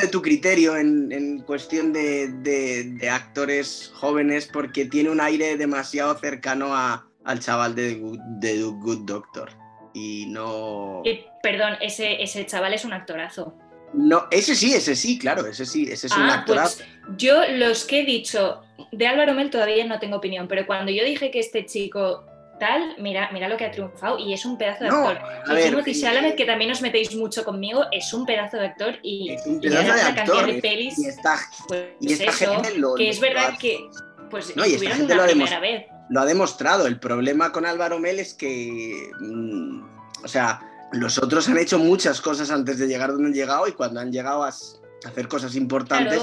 de 0.00 0.08
tu 0.08 0.22
criterio 0.22 0.76
en, 0.76 1.42
cuestión 1.46 1.92
de, 1.92 3.08
actores 3.10 3.92
jóvenes 3.94 4.48
porque 4.50 4.86
tiene 4.86 5.10
un 5.10 5.20
aire 5.20 5.56
demasiado 5.56 6.18
cercano 6.18 6.74
al 6.74 7.40
chaval 7.40 7.74
de, 7.74 8.00
de 8.38 8.62
Good 8.62 9.04
Doctor. 9.04 9.50
Y 9.92 10.26
no... 10.26 11.02
Eh, 11.04 11.26
perdón, 11.42 11.74
ese, 11.80 12.22
ese 12.22 12.46
chaval 12.46 12.74
es 12.74 12.84
un 12.84 12.92
actorazo. 12.92 13.54
No, 13.92 14.26
ese 14.30 14.54
sí, 14.54 14.72
ese 14.72 14.94
sí, 14.94 15.18
claro, 15.18 15.46
ese 15.46 15.66
sí, 15.66 15.88
ese 15.90 16.06
es 16.06 16.16
un 16.16 16.22
ah, 16.22 16.34
actorazo. 16.34 16.78
Pues 16.78 17.16
yo 17.18 17.42
los 17.48 17.84
que 17.84 18.00
he 18.00 18.04
dicho 18.04 18.62
de 18.92 19.06
Álvaro 19.06 19.34
Mel 19.34 19.50
todavía 19.50 19.84
no 19.84 19.98
tengo 19.98 20.16
opinión, 20.16 20.48
pero 20.48 20.66
cuando 20.66 20.90
yo 20.92 21.04
dije 21.04 21.30
que 21.30 21.40
este 21.40 21.66
chico 21.66 22.24
tal, 22.60 22.94
mira, 22.98 23.30
mira 23.32 23.48
lo 23.48 23.56
que 23.56 23.64
ha 23.64 23.70
triunfado 23.72 24.18
y 24.18 24.32
es 24.32 24.44
un 24.44 24.56
pedazo 24.56 24.84
de 24.84 24.90
actor. 24.90 25.18
y 25.50 25.62
Timothy 25.62 26.00
Chalamet, 26.00 26.36
que 26.36 26.44
también 26.44 26.70
os 26.70 26.82
metéis 26.82 27.16
mucho 27.16 27.42
conmigo, 27.42 27.84
es 27.90 28.12
un 28.12 28.26
pedazo 28.26 28.58
de 28.58 28.66
actor 28.66 28.98
y, 29.02 29.32
es 29.32 29.46
un 29.46 29.60
pedazo 29.60 29.94
de 29.94 30.00
actor, 30.02 30.46
de 30.46 30.60
pelis. 30.60 30.98
Y 30.98 31.06
está, 31.06 31.38
pues 31.66 31.88
y 32.00 32.12
eso, 32.12 32.62
que 32.96 33.08
es 33.08 33.18
verdad 33.18 33.54
que 33.58 33.88
pues 34.30 34.54
no, 34.54 34.64
y 34.64 34.74
esta 34.74 34.94
gente 34.94 35.14
lo, 35.14 35.24
primera 35.24 35.58
vez. 35.58 35.86
lo 36.08 36.20
ha 36.20 36.24
demostrado. 36.26 36.86
El 36.86 37.00
problema 37.00 37.50
con 37.50 37.66
Álvaro 37.66 37.98
Mel 37.98 38.20
es 38.20 38.34
que, 38.34 39.10
mm, 39.20 39.82
o 40.22 40.28
sea, 40.28 40.60
los 40.92 41.18
otros 41.18 41.48
han 41.48 41.58
hecho 41.58 41.78
muchas 41.78 42.20
cosas 42.20 42.50
antes 42.50 42.78
de 42.78 42.86
llegar 42.86 43.10
donde 43.10 43.28
han 43.28 43.34
llegado 43.34 43.66
y 43.66 43.72
cuando 43.72 44.00
han 44.00 44.12
llegado 44.12 44.44
a 44.44 44.48
hacer 44.48 45.28
cosas 45.28 45.56
importantes 45.56 46.20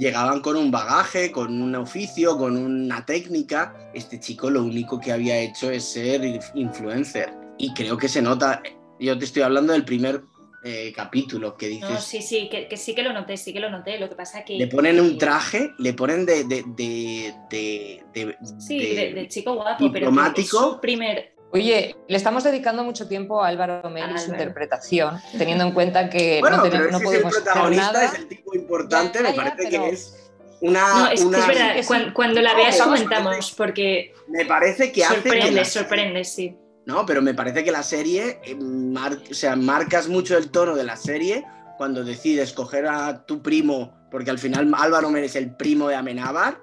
llegaban 0.00 0.40
con 0.40 0.56
un 0.56 0.70
bagaje, 0.70 1.30
con 1.30 1.60
un 1.60 1.76
oficio, 1.76 2.36
con 2.38 2.56
una 2.56 3.04
técnica. 3.04 3.90
Este 3.94 4.18
chico 4.18 4.48
lo 4.50 4.64
único 4.64 4.98
que 4.98 5.12
había 5.12 5.38
hecho 5.38 5.70
es 5.70 5.84
ser 5.84 6.22
influencer. 6.54 7.32
Y 7.58 7.74
creo 7.74 7.98
que 7.98 8.08
se 8.08 8.22
nota, 8.22 8.62
yo 8.98 9.18
te 9.18 9.26
estoy 9.26 9.42
hablando 9.42 9.74
del 9.74 9.84
primer 9.84 10.22
eh, 10.64 10.90
capítulo 10.96 11.54
que 11.54 11.68
dices. 11.68 11.90
No, 11.90 12.00
sí, 12.00 12.22
sí, 12.22 12.48
que, 12.48 12.74
sí 12.78 12.94
que 12.94 13.02
lo 13.02 13.12
noté, 13.12 13.36
sí 13.36 13.52
que 13.52 13.60
lo 13.60 13.70
noté. 13.70 13.98
Lo 13.98 14.08
que 14.08 14.14
pasa 14.14 14.42
que. 14.42 14.56
Le 14.56 14.66
ponen 14.68 14.98
un 15.00 15.18
traje, 15.18 15.72
le 15.78 15.92
ponen 15.92 16.24
de. 16.24 16.44
de, 16.44 16.64
de, 16.66 18.02
de 18.14 18.36
sí, 18.58 18.78
de, 18.78 19.28
chico 19.28 19.54
guapo, 19.54 19.92
pero 19.92 20.10
es 20.34 20.48
su 20.48 20.80
primer, 20.80 21.34
Oye, 21.52 21.96
le 22.06 22.16
estamos 22.16 22.44
dedicando 22.44 22.84
mucho 22.84 23.08
tiempo 23.08 23.42
a 23.42 23.48
Álvaro 23.48 23.90
Mel 23.90 24.12
y 24.14 24.18
su 24.18 24.30
interpretación, 24.30 25.20
teniendo 25.36 25.64
en 25.64 25.72
cuenta 25.72 26.08
que 26.08 26.40
no, 26.40 26.62
tenemos, 26.62 26.92
no 26.92 27.00
podemos 27.00 27.36
el 27.36 27.42
protagonista 27.42 28.04
es 28.04 28.14
el 28.14 28.28
tipo 28.28 28.54
importante, 28.54 29.20
me 29.20 29.32
parece 29.32 29.68
que 29.68 29.88
es 29.88 30.30
una. 30.60 30.88
No, 30.88 31.10
es, 31.10 31.22
una... 31.22 31.38
es 31.38 31.46
verdad, 31.88 32.12
cuando, 32.14 32.40
la 32.40 32.54
veas 32.54 32.80
comentamos, 32.80 33.52
porque. 33.56 34.14
Me 34.28 34.44
parece 34.44 34.92
que 34.92 35.02
sorprende, 35.02 35.64
sorprende, 35.64 36.24
sí. 36.24 36.56
No, 36.86 37.04
pero 37.04 37.20
me 37.20 37.34
parece 37.34 37.64
que 37.64 37.72
la 37.72 37.82
serie, 37.82 38.40
eh, 38.44 38.56
o 38.56 39.34
sea, 39.34 39.56
marcas 39.56 40.08
mucho 40.08 40.36
el 40.36 40.50
tono 40.50 40.74
de 40.76 40.84
la 40.84 40.96
serie 40.96 41.44
cuando 41.76 42.04
decides 42.04 42.52
coger 42.52 42.86
a 42.86 43.26
tu 43.26 43.42
primo, 43.42 43.92
porque 44.10 44.30
al 44.30 44.38
final 44.38 44.72
Álvaro 44.76 45.10
Mel 45.10 45.24
es 45.24 45.34
el 45.34 45.54
primo 45.56 45.88
de 45.88 45.96
Amenábar 45.96 46.58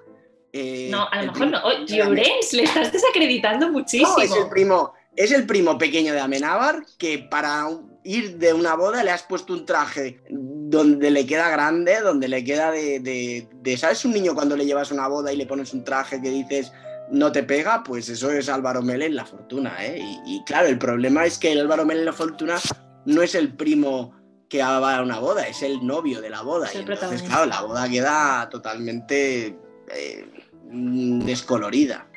eh, 0.58 0.90
no, 0.90 1.08
a 1.10 1.22
lo 1.22 1.32
mejor 1.32 1.48
no. 1.48 1.60
Oh, 1.64 1.86
Llorens, 1.86 2.54
le 2.54 2.64
estás 2.64 2.92
desacreditando 2.92 3.70
muchísimo. 3.70 4.14
No, 4.18 4.24
es 4.24 4.32
el 4.32 4.50
primo, 4.50 4.94
es 5.16 5.32
el 5.32 5.46
primo 5.46 5.78
pequeño 5.78 6.14
de 6.14 6.20
Amenábar 6.20 6.86
que 6.98 7.20
para 7.20 7.68
ir 8.04 8.38
de 8.38 8.54
una 8.54 8.76
boda 8.76 9.04
le 9.04 9.12
has 9.12 9.24
puesto 9.24 9.54
un 9.54 9.66
traje 9.66 10.22
donde 10.30 11.12
le 11.12 11.26
queda 11.26 11.50
grande, 11.50 12.00
donde 12.02 12.28
le 12.28 12.44
queda 12.44 12.72
de, 12.72 13.78
¿sabes? 13.78 14.06
Un 14.06 14.14
niño 14.14 14.34
cuando 14.34 14.56
le 14.56 14.66
llevas 14.66 14.92
una 14.92 15.08
boda 15.08 15.34
y 15.34 15.38
le 15.38 15.46
pones 15.46 15.74
un 15.74 15.84
traje 15.84 16.22
que 16.22 16.30
dices 16.30 16.72
no 17.10 17.32
te 17.32 17.44
pega, 17.44 17.84
pues 17.84 18.10
eso 18.10 18.32
es 18.32 18.50
Álvaro 18.50 18.82
Mel 18.82 19.02
en 19.02 19.16
la 19.16 19.26
fortuna, 19.26 19.78
¿eh? 19.80 20.00
Y, 20.26 20.44
claro, 20.44 20.68
el 20.68 20.78
problema 20.78 21.26
es 21.26 21.38
que 21.38 21.54
el 21.54 21.62
Álvaro 21.62 21.86
Mel 21.86 22.00
en 22.00 22.06
la 22.06 22.14
fortuna 22.14 22.58
no 23.06 23.22
es 23.22 23.34
el 23.34 23.54
primo 23.54 24.14
que 24.50 24.62
va 24.62 24.98
a 24.98 25.02
una 25.02 25.20
boda, 25.20 25.48
es 25.48 25.62
el 25.62 25.86
novio 25.86 26.22
de 26.22 26.30
la 26.30 26.42
boda. 26.42 26.70
y 26.74 26.78
entonces, 26.78 27.24
claro, 27.24 27.46
la 27.46 27.62
boda 27.62 27.88
queda 27.88 28.50
totalmente 28.50 29.58
eh, 29.94 30.26
descolorida. 30.64 32.08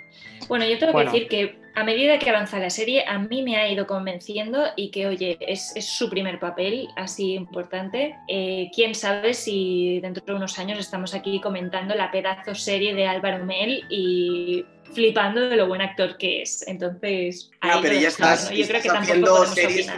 Bueno, 0.48 0.66
yo 0.66 0.78
tengo 0.78 0.98
que 0.98 1.04
decir 1.04 1.28
que 1.28 1.60
a 1.74 1.84
medida 1.84 2.18
que 2.18 2.28
avanza 2.28 2.58
la 2.58 2.70
serie, 2.70 3.04
a 3.06 3.18
mí 3.18 3.42
me 3.42 3.56
ha 3.56 3.70
ido 3.70 3.86
convenciendo 3.86 4.64
y 4.76 4.90
que, 4.90 5.06
oye, 5.06 5.38
es, 5.40 5.72
su 5.80 6.10
primer 6.10 6.40
papel 6.40 6.88
así 6.96 7.34
importante. 7.34 8.16
Eh, 8.26 8.70
Quién 8.74 8.94
sabe 8.94 9.34
si 9.34 10.00
dentro 10.00 10.24
de 10.24 10.34
unos 10.34 10.58
años 10.58 10.78
estamos 10.78 11.14
aquí 11.14 11.40
comentando 11.40 11.94
la 11.94 12.10
pedazo 12.10 12.54
serie 12.54 12.94
de 12.94 13.06
Álvaro 13.06 13.44
Mel 13.44 13.84
y 13.88 14.64
flipando 14.92 15.48
de 15.48 15.56
lo 15.56 15.68
buen 15.68 15.80
actor 15.80 16.16
que 16.16 16.42
es. 16.42 16.66
Entonces, 16.66 17.50
no, 17.62 17.80
pero 17.80 17.94
ya 17.94 18.08
estás, 18.08 18.50
yo 18.50 18.66
creo 18.66 18.82
que 18.82 18.88
haciendo 18.90 19.46
series, 19.46 19.90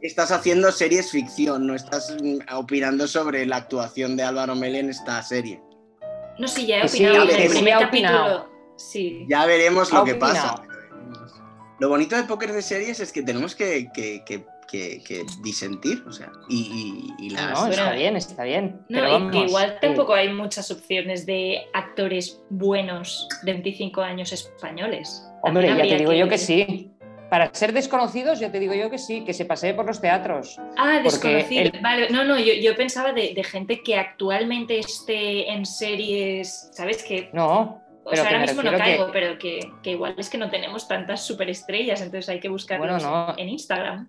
Estás 0.00 0.30
haciendo 0.30 0.70
series 0.70 1.10
ficción, 1.10 1.66
no 1.66 1.74
estás 1.74 2.16
mm, 2.22 2.54
opinando 2.54 3.08
sobre 3.08 3.44
la 3.44 3.56
actuación 3.56 4.16
de 4.16 4.22
Álvaro 4.22 4.54
Mel 4.54 4.76
en 4.76 4.90
esta 4.90 5.20
serie. 5.24 5.60
No, 6.38 6.48
sí, 6.48 6.66
ya 6.66 6.78
he 6.78 6.86
opinado 6.86 7.28
en 7.28 7.42
el 7.42 7.50
primer 7.50 7.78
capítulo. 7.78 8.48
Sí. 8.76 9.26
Ya 9.28 9.44
veremos 9.46 9.92
lo 9.92 10.04
que 10.04 10.14
pasa. 10.14 10.62
Lo 11.80 11.88
bonito 11.88 12.16
de 12.16 12.24
póker 12.24 12.52
de 12.52 12.62
series 12.62 13.00
es 13.00 13.12
que 13.12 13.22
tenemos 13.22 13.54
que, 13.54 13.90
que, 13.92 14.24
que, 14.24 15.24
disentir, 15.42 16.02
o 16.06 16.12
sea, 16.12 16.30
y, 16.48 17.14
y, 17.18 17.28
No, 17.30 17.68
está 17.68 17.92
bien, 17.92 18.16
está 18.16 18.44
bien. 18.44 18.80
No, 18.88 19.28
y 19.28 19.30
que 19.30 19.38
igual 19.46 19.78
tampoco 19.80 20.14
hay 20.14 20.32
muchas 20.32 20.70
opciones 20.70 21.24
de 21.24 21.66
actores 21.72 22.42
buenos 22.50 23.28
de 23.42 23.52
25 23.52 24.00
años 24.02 24.32
españoles. 24.32 25.24
Hombre, 25.42 25.68
ya 25.68 25.82
te 25.82 25.96
digo 25.98 26.12
yo 26.12 26.28
que 26.28 26.38
sí. 26.38 26.92
Para 27.30 27.52
ser 27.54 27.72
desconocidos, 27.72 28.40
yo 28.40 28.50
te 28.50 28.58
digo 28.58 28.72
yo 28.74 28.88
que 28.88 28.98
sí, 28.98 29.22
que 29.24 29.34
se 29.34 29.44
pasee 29.44 29.74
por 29.74 29.84
los 29.84 30.00
teatros. 30.00 30.58
Ah, 30.78 31.00
desconocidos. 31.02 31.72
Vale, 31.82 32.08
no, 32.10 32.24
no, 32.24 32.38
yo, 32.38 32.74
pensaba 32.74 33.12
de, 33.12 33.42
gente 33.44 33.82
que 33.82 33.96
actualmente 33.96 34.78
esté 34.78 35.50
en 35.50 35.66
series, 35.66 36.70
¿sabes 36.72 37.04
qué? 37.04 37.28
No. 37.32 37.82
O 38.04 38.14
sea, 38.14 38.22
que 38.26 38.34
ahora 38.34 38.46
mismo 38.46 38.62
no 38.62 38.70
que- 38.70 38.78
caigo, 38.78 39.10
pero 39.12 39.38
que, 39.38 39.60
que 39.82 39.90
igual 39.90 40.14
es 40.16 40.30
que 40.30 40.38
no 40.38 40.48
tenemos 40.48 40.88
tantas 40.88 41.26
superestrellas, 41.26 42.00
entonces 42.00 42.30
hay 42.30 42.40
que 42.40 42.48
buscarlos 42.48 43.02
Bueno, 43.02 43.26
no. 43.26 43.34
en 43.36 43.50
Instagram. 43.50 44.08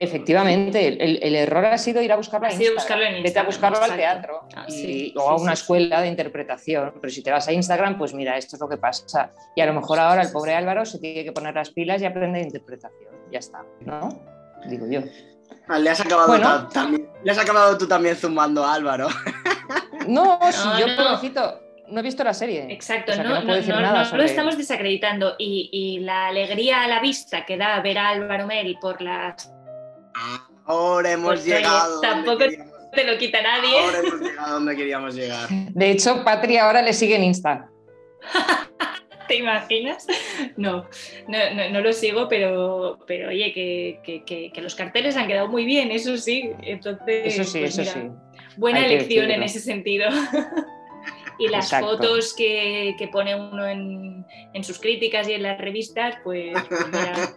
Efectivamente, 0.00 0.86
el, 0.86 1.18
el- 1.22 1.34
error 1.34 1.64
ha 1.66 1.78
sido 1.78 2.00
ir 2.02 2.12
a 2.12 2.16
buscarlo 2.16 2.46
Ha 2.46 2.50
sido 2.50 2.72
Instagram. 2.72 2.98
buscarlo 3.00 3.16
en 3.18 3.22
Vete 3.24 3.38
a 3.38 3.42
buscarlo 3.42 3.82
al 3.82 3.96
teatro 3.96 4.40
Ah, 4.54 4.64
y 4.68 4.72
sí, 4.72 5.12
luego 5.14 5.30
a 5.32 5.38
sí, 5.38 5.42
una 5.42 5.52
sí, 5.52 5.56
sí. 5.56 5.62
escuela 5.62 6.00
de 6.02 6.08
interpretación. 6.08 6.94
Pero 7.00 7.12
si 7.12 7.22
te 7.22 7.30
vas 7.32 7.48
a 7.48 7.52
Instagram, 7.52 7.98
pues 7.98 8.14
mira, 8.14 8.36
esto 8.36 8.56
es 8.56 8.60
lo 8.60 8.68
que 8.68 8.76
pasa. 8.76 9.32
Y 9.56 9.60
a 9.60 9.66
lo 9.66 9.74
mejor 9.74 9.98
ahora 9.98 10.22
el 10.22 10.30
pobre 10.30 10.54
Álvaro 10.54 10.84
se 10.86 10.98
tiene 10.98 11.24
que 11.24 11.32
poner 11.32 11.54
las 11.54 11.70
pilas 11.70 12.00
y 12.00 12.04
aprender 12.06 12.42
interpretación. 12.42 13.10
Ya 13.32 13.40
está, 13.40 13.64
¿no? 13.80 14.08
Digo 14.66 14.86
yo. 14.88 15.00
Ah, 15.68 15.78
Le 15.78 15.90
has 15.90 16.00
acabado, 16.00 16.28
Bueno. 16.28 16.68
ta- 16.68 16.68
también, 16.68 17.08
le 17.24 17.30
has 17.32 17.38
acabado 17.38 17.76
tú 17.76 17.86
también 17.88 18.14
zumbando 18.16 18.64
a 18.64 18.74
Álvaro. 18.74 19.08
No, 20.06 20.38
si 20.52 20.66
No, 20.66 20.78
yo, 20.80 20.86
no. 20.86 20.96
pobrecito, 20.96 21.60
no 21.88 22.00
he 22.00 22.02
visto 22.02 22.24
la 22.24 22.32
serie. 22.32 22.66
Exacto, 22.72 23.12
O 23.12 23.14
sea, 23.14 23.24
no, 23.24 23.28
no 23.30 23.34
no, 23.40 23.42
puedo 23.42 23.56
decir 23.56 23.74
no- 23.74 23.80
nada 23.82 23.98
no 23.98 24.04
sobre- 24.06 24.22
lo 24.22 24.28
estamos 24.28 24.56
desacreditando 24.56 25.34
y, 25.38 25.68
y 25.70 25.98
la 26.00 26.28
alegría 26.28 26.82
a 26.82 26.88
la 26.88 27.00
vista 27.00 27.44
que 27.44 27.58
da 27.58 27.78
ver 27.80 27.98
a 27.98 28.08
Álvaro 28.10 28.46
Mel 28.46 28.78
por 28.80 29.02
las... 29.02 29.52
Ahora 30.64 31.12
hemos 31.12 31.28
Pues, 31.30 31.44
llegado. 31.46 32.00
tampoco- 32.00 32.38
queríamos- 32.38 32.72
te 32.94 33.04
lo 33.04 33.18
quita 33.18 33.40
nadie. 33.42 33.78
Ahora 33.80 33.98
hemos 33.98 34.20
llegado 34.20 34.54
donde 34.54 34.76
queríamos 34.76 35.14
llegar. 35.14 35.48
De 35.50 35.90
hecho, 35.90 36.24
Patri 36.24 36.56
ahora 36.56 36.82
le 36.82 36.92
sigue 36.92 37.16
en 37.16 37.24
Insta. 37.24 37.68
¿Te 39.28 39.36
imaginas? 39.36 40.06
No, 40.56 40.86
no, 41.28 41.38
no, 41.54 41.68
no 41.70 41.80
lo 41.82 41.92
sigo, 41.92 42.28
pero, 42.28 42.98
pero 43.06 43.28
oye, 43.28 43.52
que, 43.52 44.00
que- 44.02 44.24
que- 44.24 44.50
que 44.50 44.60
los 44.62 44.74
carteles 44.74 45.16
han 45.18 45.26
quedado 45.28 45.48
muy 45.48 45.66
bien, 45.66 45.90
eso 45.90 46.16
sí. 46.16 46.50
Entonces, 46.62 47.34
Eso 47.34 47.44
sí, 47.44 47.60
pues 47.60 47.78
eso 47.78 47.94
mira, 47.98 48.14
sí. 48.14 48.50
Buena 48.56 48.78
Hay 48.80 48.86
elección 48.94 49.30
en 49.30 49.42
ese 49.42 49.60
sentido. 49.60 50.08
y 51.38 51.48
las 51.48 51.66
Exacto. 51.66 51.86
fotos 51.98 52.34
que, 52.34 52.94
que 52.98 53.08
pone 53.08 53.34
uno 53.34 53.66
en, 53.66 54.26
en 54.52 54.64
sus 54.64 54.78
críticas 54.78 55.28
y 55.28 55.34
en 55.34 55.42
las 55.44 55.58
revistas, 55.58 56.16
pues, 56.24 56.52
pues 56.68 56.86
mira. 56.86 57.34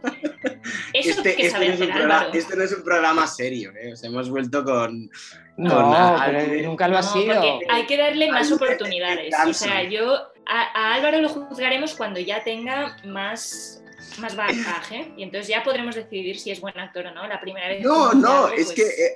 Eso 0.94 1.10
Este, 1.22 1.36
que 1.36 1.42
este 1.48 1.50
sabe 1.52 1.68
no 1.70 1.74
es 1.74 1.80
programa, 1.90 2.28
este 2.34 2.56
no 2.56 2.64
es 2.64 2.72
un 2.74 2.84
programa 2.84 3.28
serio, 3.28 3.72
¿eh? 3.82 3.94
Os 3.94 4.04
hemos 4.04 4.30
vuelto 4.30 4.64
con. 4.64 5.10
No, 5.58 5.70
Con 5.76 5.92
pero 5.92 5.98
Álvaro. 5.98 6.62
nunca 6.64 6.88
lo 6.88 6.98
ha 6.98 7.02
No, 7.02 7.14
sido. 7.14 7.60
hay 7.70 7.86
que 7.86 7.98
darle 7.98 8.32
más 8.32 8.52
oportunidades. 8.52 9.34
O 9.48 9.54
sea, 9.54 9.84
yo 9.84 10.14
a, 10.46 10.62
a 10.74 10.94
Álvaro 10.96 11.20
lo 11.22 11.30
juzgaremos 11.30 11.94
cuando 11.96 12.20
ya 12.20 12.44
tenga 12.44 12.98
más, 13.06 13.84
más 14.20 14.36
bagaje 14.36 15.12
y 15.18 15.24
entonces 15.24 15.48
ya 15.50 15.64
podremos 15.64 15.94
decidir 15.96 16.40
si 16.40 16.52
es 16.52 16.60
buen 16.62 16.78
actor 16.80 17.06
o 17.08 17.12
no. 17.14 17.28
La 17.28 17.40
primera 17.40 17.68
vez. 17.68 17.84
No, 17.84 18.12
que 18.12 18.18
no, 18.18 18.48
es 18.50 18.66
pues, 18.66 18.72
que 18.74 18.82
eh, 18.84 19.16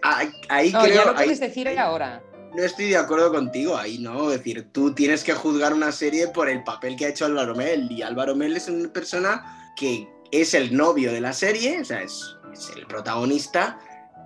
ahí, 0.50 0.72
No, 0.72 0.82
creo. 0.84 0.94
ya 0.96 1.04
lo 1.06 1.12
ahí- 1.12 1.24
puedes 1.26 1.40
decir 1.40 1.68
ahí 1.68 1.78
ahora. 1.78 2.22
No 2.56 2.64
estoy 2.64 2.90
de 2.90 2.98
acuerdo 2.98 3.32
contigo, 3.32 3.78
ahí 3.78 3.98
no. 4.00 4.32
Es 4.32 4.38
decir, 4.40 4.68
tú 4.72 4.94
tienes 4.94 5.24
que 5.24 5.34
juzgar 5.34 5.74
una 5.74 5.92
serie 5.92 6.28
por 6.30 6.50
el 6.50 6.64
papel 6.64 6.96
que 6.96 7.06
ha 7.06 7.10
hecho 7.10 7.26
Álvaro 7.26 7.54
Mel. 7.56 7.92
Y 7.92 8.02
Álvaro 8.02 8.36
Mel 8.36 8.56
es 8.58 8.68
una 8.70 8.92
persona 8.92 9.74
que 9.76 10.08
es 10.32 10.54
el 10.54 10.76
novio 10.76 11.12
de 11.12 11.22
la 11.22 11.34
serie, 11.34 11.80
o 11.82 11.86
sea, 11.86 12.02
es, 12.02 12.36
es 12.54 12.72
el 12.76 12.86
protagonista. 12.88 13.80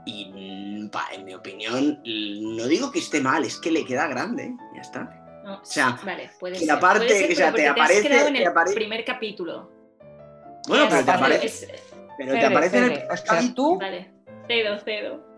Y 0.05 0.25
mm, 0.33 0.91
en 1.13 1.25
mi 1.25 1.33
opinión, 1.33 1.99
l- 2.05 2.55
no 2.57 2.65
digo 2.67 2.91
que 2.91 2.99
esté 2.99 3.19
mal, 3.21 3.43
es 3.43 3.57
que 3.57 3.69
le 3.71 3.85
queda 3.85 4.07
grande, 4.07 4.53
ya 4.75 4.81
está. 4.81 5.15
no, 5.43 5.63
sea, 5.65 5.99
vale, 6.05 6.29
puede 6.39 6.53
que 6.53 6.59
ser. 6.59 6.67
la 6.67 6.79
parte- 6.79 7.05
puede 7.07 7.19
ser, 7.19 7.31
o 7.31 7.35
sea, 7.35 7.51
pero 7.51 7.63
te 7.63 7.69
aparece- 7.81 8.27
en 8.27 8.35
el 8.35 8.47
apare- 8.47 8.73
primer 8.73 9.03
capítulo. 9.05 9.71
Bueno, 10.67 10.85
pero 10.89 11.03
te 11.05 11.11
aparece, 11.11 11.45
es- 11.45 11.67
pero 12.17 12.31
te 12.33 12.37
Fede, 12.39 12.45
aparece 12.45 12.77
en 12.77 12.83
el 12.85 13.03
O 13.11 13.17
sea, 13.17 13.53
tú. 13.55 13.77
Vale, 13.79 14.11
cedo, 14.47 14.79
cedo. 14.79 15.28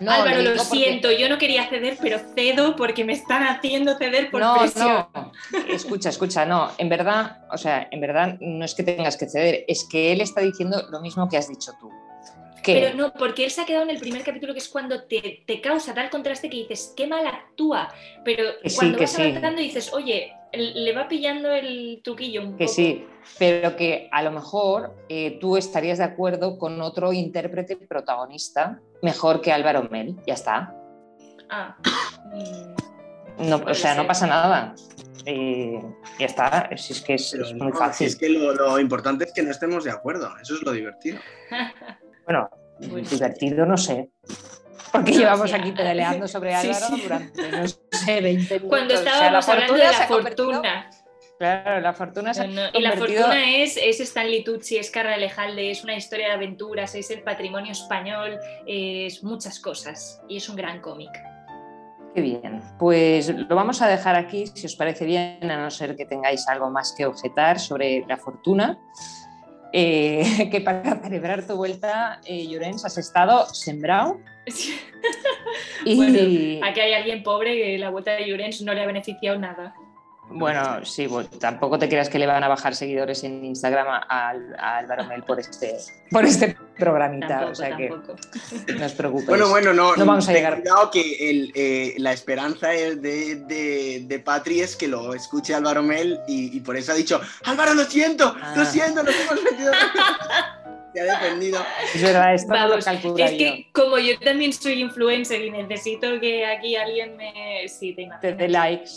No, 0.00 0.10
Álvaro, 0.10 0.42
lo 0.42 0.56
porque- 0.56 0.64
siento, 0.64 1.12
yo 1.12 1.28
no 1.28 1.38
quería 1.38 1.68
ceder, 1.68 1.96
pero 2.00 2.18
cedo 2.34 2.76
porque 2.76 3.04
me 3.04 3.12
están 3.12 3.44
haciendo 3.44 3.96
ceder 3.96 4.30
por 4.30 4.40
no, 4.40 4.58
presión. 4.58 5.06
no. 5.14 5.32
Escucha, 5.68 6.08
escucha, 6.08 6.44
no. 6.44 6.70
En 6.78 6.88
verdad, 6.88 7.38
o 7.50 7.56
sea, 7.56 7.88
en 7.90 8.00
verdad 8.00 8.36
no 8.40 8.64
es 8.64 8.74
que 8.74 8.82
tengas 8.82 9.16
que 9.16 9.28
ceder, 9.28 9.64
es 9.68 9.86
que 9.90 10.12
él 10.12 10.20
está 10.20 10.40
diciendo 10.40 10.82
lo 10.90 11.00
mismo 11.00 11.28
que 11.28 11.36
has 11.36 11.48
dicho 11.48 11.72
tú. 11.80 11.90
Pero 12.72 12.94
no, 12.96 13.12
porque 13.12 13.44
él 13.44 13.50
se 13.50 13.60
ha 13.60 13.66
quedado 13.66 13.84
en 13.84 13.90
el 13.90 13.98
primer 13.98 14.22
capítulo 14.22 14.52
que 14.52 14.58
es 14.60 14.68
cuando 14.68 15.02
te, 15.04 15.42
te 15.46 15.60
causa 15.60 15.92
tal 15.94 16.08
contraste 16.10 16.48
que 16.48 16.56
dices, 16.58 16.94
qué 16.96 17.06
mal 17.06 17.26
actúa. 17.26 17.92
Pero 18.24 18.44
Que 18.62 18.70
sí, 18.70 18.76
cuando 18.76 18.98
que 18.98 19.04
vas 19.04 19.12
sí. 19.12 19.22
avanzando 19.22 19.60
dices, 19.60 19.92
oye, 19.92 20.32
le 20.52 20.92
va 20.94 21.08
pillando 21.08 21.50
el 21.52 22.00
truquillo 22.04 22.42
un 22.42 22.56
que 22.56 22.64
poco. 22.66 22.72
sí, 22.74 23.04
pero 23.38 23.74
que 23.76 24.08
a 24.12 24.22
lo 24.22 24.30
mejor 24.30 24.94
eh, 25.08 25.38
tú 25.40 25.56
estarías 25.56 25.98
de 25.98 26.04
acuerdo 26.04 26.58
con 26.58 26.80
otro 26.80 27.12
intérprete 27.12 27.76
protagonista 27.76 28.80
mejor 29.02 29.40
que 29.40 29.52
Álvaro 29.52 29.88
Mel. 29.90 30.14
Ya 30.26 30.34
está. 30.34 30.74
Ah, 31.50 31.76
mm, 32.32 33.48
No, 33.48 33.56
o 33.66 33.74
sea, 33.74 33.94
no 33.94 34.06
pasa 34.06 34.26
nada. 34.26 34.74
Eh, 35.26 35.80
ya 36.20 36.26
está. 36.26 36.70
Si 36.76 36.92
es 36.92 37.00
que 37.02 37.14
es, 37.14 37.34
muy 37.54 37.70
no, 37.72 37.76
fácil. 37.76 38.06
si 38.08 38.12
es 38.12 38.16
que 38.16 38.28
lo, 38.28 38.54
lo 38.54 38.78
importante 38.78 39.24
es 39.24 39.32
que 39.32 39.42
no 39.42 39.50
estemos 39.50 39.82
de 39.84 39.90
acuerdo, 39.90 40.30
eso 40.40 40.54
es 40.54 40.62
lo 40.62 40.70
divertido. 40.72 41.18
Bueno, 42.24 42.48
Bueno. 42.88 43.08
divertido 43.08 43.66
no 43.66 43.76
sé. 43.76 44.10
Porque 44.92 45.12
No, 45.12 45.18
llevamos 45.18 45.50
sí, 45.50 45.56
aquí 45.56 45.72
pedaleando 45.72 46.28
sobre 46.28 46.54
sí, 46.60 46.68
Álvaro 46.68 46.86
sí. 46.96 47.02
durante, 47.02 47.50
no 47.52 47.68
sé, 47.68 48.20
20 48.20 48.54
minutos. 48.54 48.68
Cuando 48.68 48.94
O 48.94 48.96
sea, 48.96 49.12
estábamos 49.12 49.48
hablando 49.48 49.74
de 49.74 49.78
la 49.84 49.92
fortuna. 49.92 50.90
Claro, 51.36 51.80
la 51.80 51.92
fortuna 51.92 52.32
se 52.32 52.46
No, 52.46 52.62
no, 52.62 52.78
Y 52.78 52.80
la 52.80 52.92
fortuna 52.92 53.56
es, 53.56 53.76
es 53.76 53.98
Stanley 53.98 54.44
Tucci, 54.44 54.76
es 54.76 54.90
Carla 54.90 55.16
Lejalde, 55.16 55.68
es 55.70 55.82
una 55.82 55.96
historia 55.96 56.28
de 56.28 56.34
aventuras, 56.34 56.94
es 56.94 57.10
el 57.10 57.22
patrimonio 57.22 57.72
español, 57.72 58.38
es 58.68 59.24
muchas 59.24 59.58
cosas. 59.58 60.22
Y 60.28 60.36
es 60.36 60.48
un 60.48 60.54
gran 60.54 60.80
cómic. 60.80 61.10
Qué 62.14 62.20
bien. 62.20 62.62
Pues 62.78 63.28
lo 63.28 63.56
vamos 63.56 63.82
a 63.82 63.88
dejar 63.88 64.14
aquí, 64.14 64.46
si 64.46 64.66
os 64.66 64.76
parece 64.76 65.04
bien, 65.04 65.50
a 65.50 65.56
no 65.56 65.70
ser 65.72 65.96
que 65.96 66.06
tengáis 66.06 66.46
algo 66.46 66.70
más 66.70 66.94
que 66.96 67.04
objetar 67.04 67.58
sobre 67.58 68.04
la 68.06 68.16
fortuna. 68.16 68.78
Eh, 69.76 70.48
que 70.52 70.60
para 70.60 71.02
celebrar 71.02 71.44
tu 71.44 71.56
vuelta, 71.56 72.20
eh, 72.24 72.46
Llorens, 72.46 72.84
has 72.84 72.96
estado 72.96 73.52
sembrado 73.52 74.20
y 75.84 75.96
Bueno, 75.96 76.64
Aquí 76.64 76.80
hay 76.80 76.92
alguien 76.92 77.24
pobre 77.24 77.56
que 77.56 77.78
la 77.78 77.90
vuelta 77.90 78.12
de 78.12 78.24
Llorens 78.28 78.62
no 78.62 78.72
le 78.72 78.82
ha 78.82 78.86
beneficiado 78.86 79.36
nada. 79.36 79.74
Bueno, 80.30 80.84
sí, 80.84 81.06
bueno, 81.06 81.28
tampoco 81.38 81.78
te 81.78 81.88
creas 81.88 82.08
que 82.08 82.18
le 82.18 82.26
van 82.26 82.42
a 82.42 82.48
bajar 82.48 82.74
seguidores 82.74 83.22
en 83.24 83.44
Instagram 83.44 83.86
a, 83.88 84.30
a 84.58 84.78
Álvaro 84.78 85.04
Mel 85.04 85.22
por 85.22 85.38
este, 85.38 85.76
por 86.10 86.24
este 86.24 86.56
programita, 86.78 87.28
Tampoco, 87.28 87.52
o 87.52 87.54
sea 87.54 87.76
que 87.76 87.88
tampoco. 87.88 88.16
no 88.78 88.86
os 88.86 88.92
preocupéis. 88.92 89.28
Bueno, 89.28 89.48
bueno, 89.48 89.72
no, 89.72 89.94
No 89.96 90.04
vamos 90.06 90.28
a 90.28 90.32
llegar. 90.32 90.60
Cuidado 90.60 90.90
que 90.90 91.30
el, 91.30 91.52
eh, 91.54 91.94
la 91.98 92.12
esperanza 92.12 92.72
es 92.72 93.00
de, 93.00 93.36
de, 93.36 94.04
de 94.06 94.18
Patri 94.18 94.60
es 94.60 94.76
que 94.76 94.88
lo 94.88 95.14
escuche 95.14 95.54
Álvaro 95.54 95.82
Mel 95.82 96.20
y, 96.26 96.56
y 96.56 96.60
por 96.60 96.76
eso 96.76 96.92
ha 96.92 96.94
dicho, 96.94 97.20
Álvaro, 97.44 97.74
lo 97.74 97.84
siento, 97.84 98.34
Ah. 98.42 98.54
lo 98.56 98.64
siento, 98.64 99.02
nos 99.02 99.14
hemos 99.14 99.42
metido. 99.44 99.72
Se 100.94 101.00
ha 101.00 101.04
defendido. 101.04 101.60
Es 101.92 102.02
verdad, 102.02 102.34
esto 102.34 102.52
no 102.52 102.62
lo 102.62 102.68
Vamos, 102.68 102.84
calculo 102.84 103.16
es 103.24 103.32
que 103.32 103.68
como 103.72 103.98
yo 103.98 104.16
también 104.20 104.52
soy 104.52 104.80
influencer 104.80 105.40
y 105.44 105.50
necesito 105.50 106.20
que 106.20 106.46
aquí 106.46 106.76
alguien 106.76 107.16
me... 107.16 107.66
Sí, 107.68 107.94
te 107.94 108.08
Te 108.20 108.32
dé 108.34 108.48
likes. 108.48 108.90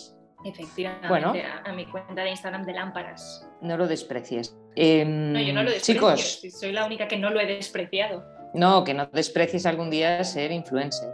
Efectivamente, 0.46 1.08
Bueno. 1.08 1.34
a, 1.66 1.70
a 1.70 1.74
mi 1.74 1.86
cuenta 1.88 2.22
de 2.24 2.30
Instagram 2.30 2.64
de 2.66 2.74
lámparas. 2.74 3.48
No 3.62 3.76
lo 3.78 3.88
desprecies. 3.88 4.56
Em, 4.76 5.34
No, 5.34 5.40
yo 5.40 5.54
no 5.54 5.64
lo 5.64 5.72
desprecio, 5.72 5.94
chicos, 6.16 6.42
soy 6.60 6.72
la 6.72 6.86
única 6.86 7.08
que 7.08 7.18
no 7.18 7.30
lo 7.32 7.40
he 7.40 7.46
despreciado. 7.48 8.24
no, 8.54 8.84
que 8.84 8.94
no 8.94 9.08
desprecies 9.08 9.66
algún 9.66 9.90
día 9.90 10.24
ser 10.24 10.52
influencer. 10.52 11.10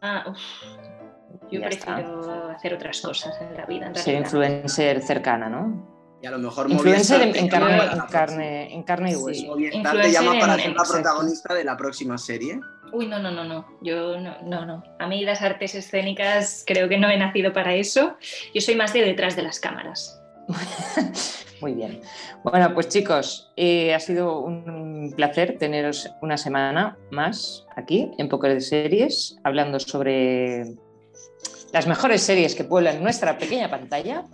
Ah, 0.00 0.24
uf. 0.28 0.38
Yo 1.50 1.60
Ya 1.60 1.66
prefiero 1.68 2.50
hacer 2.50 2.74
otras 2.74 3.00
cosas 3.00 3.40
en 3.40 3.54
la 3.56 3.64
vida. 3.66 3.86
En 3.86 3.94
Ser 3.94 4.14
influencer 4.16 5.00
cercana, 5.00 5.48
¿no? 5.48 5.97
Y 6.20 6.26
a 6.26 6.30
lo 6.32 6.38
mejor 6.38 6.68
Influencer 6.70 7.22
en, 7.22 7.48
carne, 7.48 7.76
en, 7.92 8.00
carne, 8.10 8.74
en 8.74 8.82
carne 8.82 9.10
y 9.10 9.14
Sí. 9.14 9.20
hueso. 9.22 9.46
Movistar 9.48 10.00
te 10.00 10.10
llama 10.12 10.32
para 10.40 10.54
en- 10.54 10.60
ser 10.60 10.66
la 10.68 10.72
exacto. 10.82 10.92
protagonista 10.94 11.54
de 11.54 11.64
la 11.64 11.76
próxima 11.76 12.18
serie. 12.18 12.60
Uy, 12.92 13.06
no, 13.06 13.18
no, 13.20 13.30
no, 13.30 13.44
no. 13.44 13.66
Yo 13.82 14.18
no, 14.18 14.36
no, 14.42 14.66
no. 14.66 14.82
A 14.98 15.06
mí 15.06 15.24
las 15.24 15.42
artes 15.42 15.74
escénicas 15.74 16.64
creo 16.66 16.88
que 16.88 16.98
no 16.98 17.08
he 17.08 17.16
nacido 17.18 17.52
para 17.52 17.74
eso. 17.74 18.16
Yo 18.54 18.60
soy 18.60 18.74
más 18.74 18.92
de 18.92 19.02
detrás 19.02 19.36
de 19.36 19.42
las 19.42 19.60
cámaras. 19.60 20.20
Muy 21.60 21.74
bien. 21.74 22.00
Bueno, 22.44 22.72
pues 22.72 22.88
chicos, 22.88 23.52
eh, 23.56 23.94
ha 23.94 24.00
sido 24.00 24.40
un 24.40 25.12
placer 25.16 25.56
teneros 25.58 26.08
una 26.22 26.36
semana 26.36 26.96
más 27.10 27.66
aquí 27.76 28.10
en 28.18 28.28
Poker 28.28 28.54
de 28.54 28.60
Series, 28.60 29.36
hablando 29.44 29.78
sobre 29.80 30.74
las 31.72 31.86
mejores 31.86 32.22
series 32.22 32.54
que 32.54 32.64
pueblan 32.64 33.02
nuestra 33.02 33.36
pequeña 33.38 33.68
pantalla. 33.70 34.24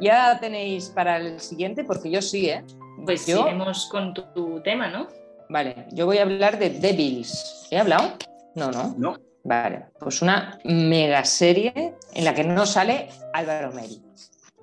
Ya 0.00 0.38
tenéis 0.40 0.90
para 0.90 1.16
el 1.16 1.40
siguiente, 1.40 1.84
porque 1.84 2.10
yo 2.10 2.20
sí, 2.22 2.50
¿eh? 2.50 2.62
Pues 3.04 3.26
Yo- 3.26 3.40
iremos 3.46 3.86
con 3.90 4.12
tu, 4.14 4.22
tu 4.34 4.60
tema, 4.62 4.88
¿no? 4.88 5.08
Vale, 5.48 5.86
yo 5.92 6.06
voy 6.06 6.18
a 6.18 6.22
hablar 6.22 6.58
de 6.58 6.70
Devils. 6.70 7.66
¿He 7.70 7.78
hablado? 7.78 8.12
No, 8.54 8.70
no. 8.70 8.94
No, 8.98 9.16
Vale, 9.44 9.86
pues 9.98 10.22
una 10.22 10.58
mega 10.64 11.24
serie 11.24 11.94
en 12.14 12.24
la 12.24 12.32
que 12.34 12.44
no 12.44 12.64
sale 12.64 13.08
Álvaro 13.32 13.72
Mel. 13.72 14.00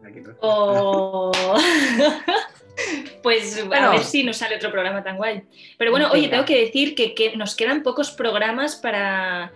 aquí 0.06 0.22
no. 0.22 0.36
O... 0.42 1.32
Pues 3.22 3.68
Bueno. 3.68 3.88
a 3.88 3.92
ver 3.92 4.04
si 4.06 4.24
nos 4.24 4.38
sale 4.38 4.56
otro 4.56 4.72
programa 4.72 5.04
tan 5.04 5.18
guay. 5.18 5.44
Pero 5.78 5.92
bueno, 5.92 6.06
Venga. 6.06 6.18
oye, 6.18 6.30
tengo 6.30 6.46
que 6.46 6.62
decir 6.62 6.96
que, 6.96 7.13
que 7.13 7.36
nos 7.36 7.54
quedan 7.56 7.84
pocos 7.84 8.12
programas 8.12 8.78
para, 8.78 9.52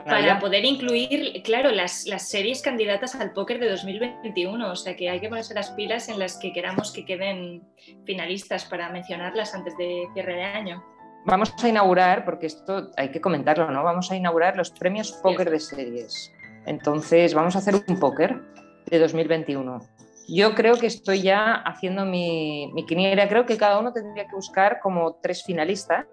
Para 0.00 0.22
para 0.22 0.38
poder 0.38 0.64
incluir, 0.64 1.42
claro, 1.42 1.70
las, 1.70 2.06
las, 2.06 2.28
series 2.28 2.62
candidatas 2.62 3.14
al 3.14 3.32
póker 3.32 3.58
de 3.58 3.68
2021. 3.68 4.70
O 4.70 4.76
sea 4.76 4.96
que 4.96 5.10
hay 5.10 5.20
que 5.20 5.28
ponerse 5.28 5.54
las 5.54 5.70
pilas 5.72 6.08
en 6.08 6.18
las 6.18 6.38
que 6.38 6.52
queramos 6.52 6.92
que 6.92 7.04
queden 7.04 7.62
finalistas 8.04 8.64
para 8.64 8.88
mencionarlas 8.88 9.54
antes 9.54 9.76
de 9.76 10.06
cierre 10.14 10.36
de 10.36 10.44
año. 10.44 10.84
Vamos 11.24 11.52
a 11.62 11.68
inaugurar, 11.68 12.24
porque 12.24 12.46
esto 12.46 12.90
hay 12.96 13.10
que 13.10 13.20
comentarlo, 13.20 13.70
¿no? 13.70 13.84
Vamos 13.84 14.10
a 14.10 14.16
inaugurar 14.16 14.56
los 14.56 14.70
premios 14.70 15.12
póker 15.12 15.50
de 15.50 15.60
series. 15.60 16.32
Entonces, 16.66 17.34
vamos 17.34 17.54
a 17.54 17.58
hacer 17.58 17.74
un 17.74 18.00
póker 18.00 18.40
de 18.86 18.98
2021. 18.98 19.80
Yo 20.28 20.54
creo 20.54 20.76
que 20.76 20.86
estoy 20.86 21.22
ya 21.22 21.54
haciendo 21.54 22.04
mi, 22.04 22.70
mi 22.72 22.86
quiniela. 22.86 23.28
Creo 23.28 23.44
que 23.44 23.56
cada 23.56 23.78
uno 23.78 23.92
tendría 23.92 24.26
que 24.26 24.34
buscar 24.34 24.80
como 24.80 25.16
tres 25.22 25.44
finalistas 25.44 26.06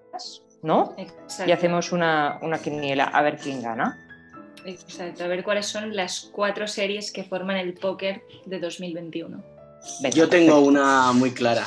¿no? 0.62 0.96
Y 1.46 1.52
hacemos 1.52 1.92
una, 1.92 2.40
quiniela 2.64 3.06
a 3.06 3.22
ver 3.22 3.38
quién 3.38 3.62
gana. 3.62 3.98
Exacto, 4.66 5.24
a 5.24 5.28
ver 5.28 5.44
cuáles 5.44 5.66
son 5.66 5.96
las 5.96 6.30
cuatro 6.34 6.68
series 6.68 7.12
que 7.12 7.24
forman 7.24 7.58
el 7.58 7.74
póker 7.74 8.22
de 8.46 8.60
2021. 8.60 9.44
Yo 10.14 10.28
tengo 10.28 10.60
una 10.60 11.12
muy 11.14 11.32
clara. 11.32 11.66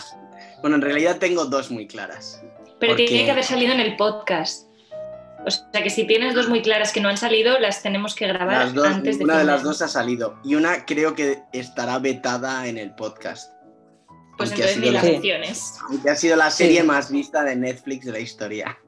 Bueno, 0.61 0.77
en 0.77 0.83
realidad 0.83 1.19
tengo 1.19 1.47
dos 1.47 1.71
muy 1.71 1.87
claras. 1.87 2.43
Pero 2.79 2.95
tiene 2.97 3.25
que 3.25 3.31
haber 3.31 3.45
salido 3.45 3.73
en 3.73 3.81
el 3.81 3.97
podcast. 3.97 4.69
O 5.45 5.51
sea 5.51 5.83
que 5.83 5.91
si 5.91 6.07
tienes 6.07 6.35
dos 6.35 6.49
muy 6.49 6.63
claras 6.63 6.93
que 6.93 7.01
no 7.01 7.09
han 7.09 7.17
salido, 7.17 7.59
las 7.59 7.83
tenemos 7.83 8.15
que 8.15 8.29
grabar 8.29 8.73
antes 8.85 9.19
de 9.19 9.25
Una 9.25 9.39
de 9.39 9.45
las 9.45 9.63
dos 9.63 9.83
ha 9.83 9.89
salido 9.89 10.39
y 10.45 10.55
una 10.55 10.85
creo 10.85 11.15
que 11.15 11.43
estará 11.53 11.99
vetada 11.99 12.67
en 12.69 12.79
el 12.79 12.95
podcast. 12.95 13.53
Pues 14.43 14.53
entonces 14.53 14.79
ni 14.79 14.91
las 14.91 15.05
opciones. 15.05 15.79
Aunque 15.89 16.11
ha 16.11 16.17
sido 16.17 16.37
la 16.37 16.51
serie 16.51 16.83
más 16.83 17.11
vista 17.11 17.45
de 17.45 17.57
Netflix 17.57 18.07
de 18.07 18.13
la 18.13 18.19
historia. 18.19 18.79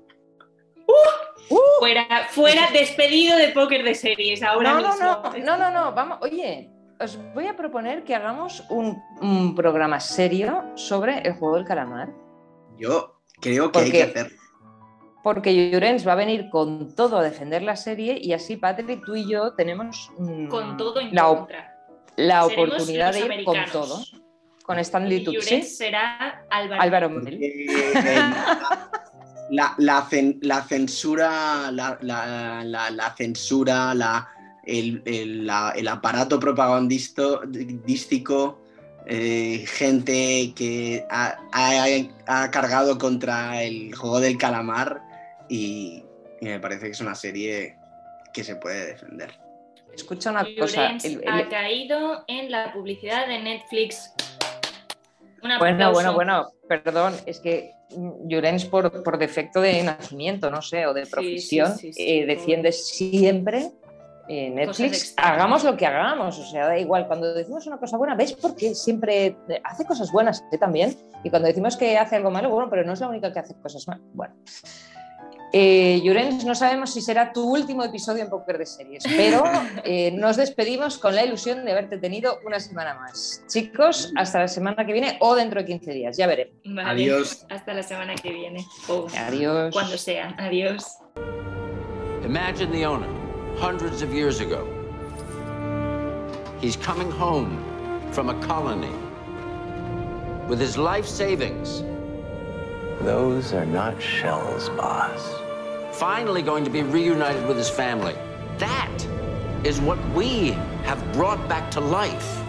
Uh, 0.87 1.55
uh. 1.55 1.59
fuera, 1.79 2.07
fuera 2.31 2.71
despedido 2.73 3.37
de 3.37 3.49
póker 3.49 3.85
de 3.85 3.95
series 3.95 4.43
ahora 4.43 4.75
no, 4.75 4.81
No, 4.81 4.97
no, 4.97 5.39
no, 5.39 5.57
no, 5.57 5.71
no, 5.71 5.93
vamos, 5.93 6.19
oye, 6.21 6.71
os 7.01 7.19
voy 7.35 7.47
a 7.47 7.57
proponer 7.57 8.05
que 8.05 8.15
hagamos 8.15 8.65
un, 8.69 9.55
programa 9.55 10.01
serio 10.01 10.65
sobre 10.75 11.19
el 11.21 11.35
juego 11.35 11.57
del 11.57 11.65
calamar. 11.65 12.13
Yo 12.77 13.21
creo 13.41 13.71
que 13.71 13.79
hay 13.79 13.91
que 13.91 14.03
hacerlo. 14.03 14.39
Porque 15.23 15.71
Llorens 15.71 16.07
va 16.07 16.13
a 16.13 16.17
venir 16.17 16.51
con 16.51 16.95
todo 16.95 17.19
a 17.19 17.23
defender 17.23 17.63
la 17.63 17.77
serie 17.77 18.19
y 18.21 18.33
así 18.35 18.57
Patrick, 18.57 19.03
tú 19.07 19.15
y 19.15 19.27
yo 19.27 19.55
tenemos 19.55 20.11
mm, 20.19 20.49
con 20.49 20.77
todo 20.77 21.01
en 21.01 21.15
la, 21.15 21.25
contra. 21.25 21.75
la 22.17 22.45
oportunidad 22.45 23.13
de 23.13 23.21
ir 23.21 23.45
con 23.45 23.57
todo 23.73 24.03
con 24.65 24.79
Stanley 24.79 25.23
Tucci. 25.23 25.63
será 25.63 26.45
Álvaro, 26.51 27.21
La, 29.51 29.75
la, 29.77 30.09
la, 30.41 30.63
censura, 30.63 31.71
la, 31.71 31.99
la 32.01 33.15
censura, 33.15 33.93
el, 34.65 35.03
el, 35.05 35.51
el, 35.77 35.89
aparato 35.89 36.41
propagandístico, 36.41 38.59
eh, 39.07 39.65
gente 39.67 40.55
que 40.57 41.05
ha, 41.11 41.37
ha, 41.53 42.51
cargado 42.51 42.97
contra 42.97 43.63
el 43.63 43.95
juego 43.95 44.21
del 44.21 44.39
calamar 44.39 45.03
y, 45.51 46.03
me 46.41 46.59
parece 46.59 46.87
que 46.87 46.93
es 46.93 47.01
una 47.01 47.15
serie 47.15 47.77
que 48.33 48.43
se 48.43 48.57
puede 48.57 48.87
defender. 48.87 49.31
Escucha 49.95 50.31
una 50.31 50.47
cosa. 50.59 50.97
ha 51.29 51.49
caído 51.51 52.25
en 52.29 52.51
la 52.51 52.73
publicidad 52.73 53.29
de 53.29 53.41
Netflix 53.41 54.15
bueno, 55.59 55.93
bueno, 55.93 56.15
bueno, 56.15 56.49
perdón, 56.69 57.15
es 57.27 57.41
que 57.41 57.73
Llorens 58.27 58.65
por, 58.65 59.03
por, 59.03 59.19
defecto 59.19 59.61
de 59.61 59.83
nacimiento, 59.83 60.51
no 60.51 60.63
sé, 60.63 60.87
o 60.87 60.95
de 60.95 61.07
profesión, 61.07 61.75
eh, 61.83 62.27
defiende 62.27 62.73
siempre 62.73 63.71
eh, 64.27 64.49
Netflix, 64.49 65.13
hagamos 65.19 65.65
lo 65.65 65.77
que 65.77 65.85
hagamos, 65.85 66.39
o 66.39 66.45
sea, 66.45 66.67
da 66.67 66.79
igual, 66.79 67.07
cuando 67.07 67.35
decimos 67.35 67.67
una 67.67 67.77
cosa 67.77 67.99
buena, 67.99 68.15
¿ves? 68.15 68.33
Porque 68.33 68.75
siempre 68.75 69.37
hace 69.63 69.85
cosas 69.85 70.11
buenas 70.11 70.43
¿eh? 70.51 70.57
también, 70.57 70.97
y 71.23 71.29
cuando 71.29 71.47
decimos 71.47 71.77
que 71.77 71.99
hace 71.99 72.17
algo 72.17 72.31
malo, 72.31 72.49
bueno, 72.49 72.71
pero 72.71 72.85
no 72.85 72.95
es 72.95 73.01
la 73.01 73.09
única 73.09 73.33
que 73.33 73.41
hace 73.41 73.55
cosas 73.55 73.87
malas. 73.87 74.05
Bueno, 74.15 74.35
eh, 75.57 76.35
no 76.45 76.55
sabemos 76.57 76.93
si 76.93 77.01
será 77.01 77.33
tu 77.33 77.49
último 77.49 77.85
episodio 77.85 78.25
en 78.25 78.29
Poker 78.29 78.59
de 78.59 78.67
Series, 78.67 79.05
pero 79.17 79.45
eh, 79.85 80.11
nos 80.11 80.37
despedimos 80.37 80.99
con 80.99 81.15
la 81.15 81.25
ilusión 81.25 81.65
de 81.65 81.71
haberte 81.71 81.99
tenido 81.99 82.41
una 82.45 82.59
semana 82.59 82.95
más. 82.95 83.45
Chicos, 83.47 84.13
hasta 84.17 84.41
la 84.41 84.49
semana 84.49 84.85
que 84.85 84.93
viene 84.93 85.17
o 85.21 85.37
dentro 85.37 85.61
de 85.61 85.67
15 85.67 85.93
días, 85.93 86.17
ya 86.17 86.27
veremos. 86.27 86.57
Adiós. 86.85 87.47
Hasta 87.51 87.73
la 87.73 87.85
semana 87.85 88.17
que 88.17 88.33
viene. 88.33 88.67
Adiós. 89.17 89.73
Cuando 89.73 89.97
sea. 89.97 90.35
Adiós. 90.39 90.99
Imagine 92.25 92.73
the 92.73 92.85
owner, 92.85 93.09
hundreds 93.57 94.03
of 94.03 94.13
years 94.13 94.41
ago. 94.41 94.67
He's 96.61 96.77
coming 96.77 97.13
home 97.13 97.63
from 98.11 98.29
a 98.29 98.35
colony 98.45 98.91
with 100.49 100.61
his 100.61 100.77
life 100.77 101.07
savings. 101.07 101.85
Those 103.03 103.53
are 103.53 103.67
not 103.67 104.03
shells, 104.03 104.69
boss. 104.71 105.44
Finally 105.99 106.43
going 106.43 106.65
to 106.65 106.71
be 106.71 106.83
reunited 106.83 107.47
with 107.47 107.57
his 107.57 107.71
family. 107.71 108.15
That 108.59 109.07
is 109.63 109.81
what 109.81 109.99
we 110.15 110.51
have 110.85 111.01
brought 111.13 111.49
back 111.49 111.71
to 111.73 111.81
life. 111.81 112.41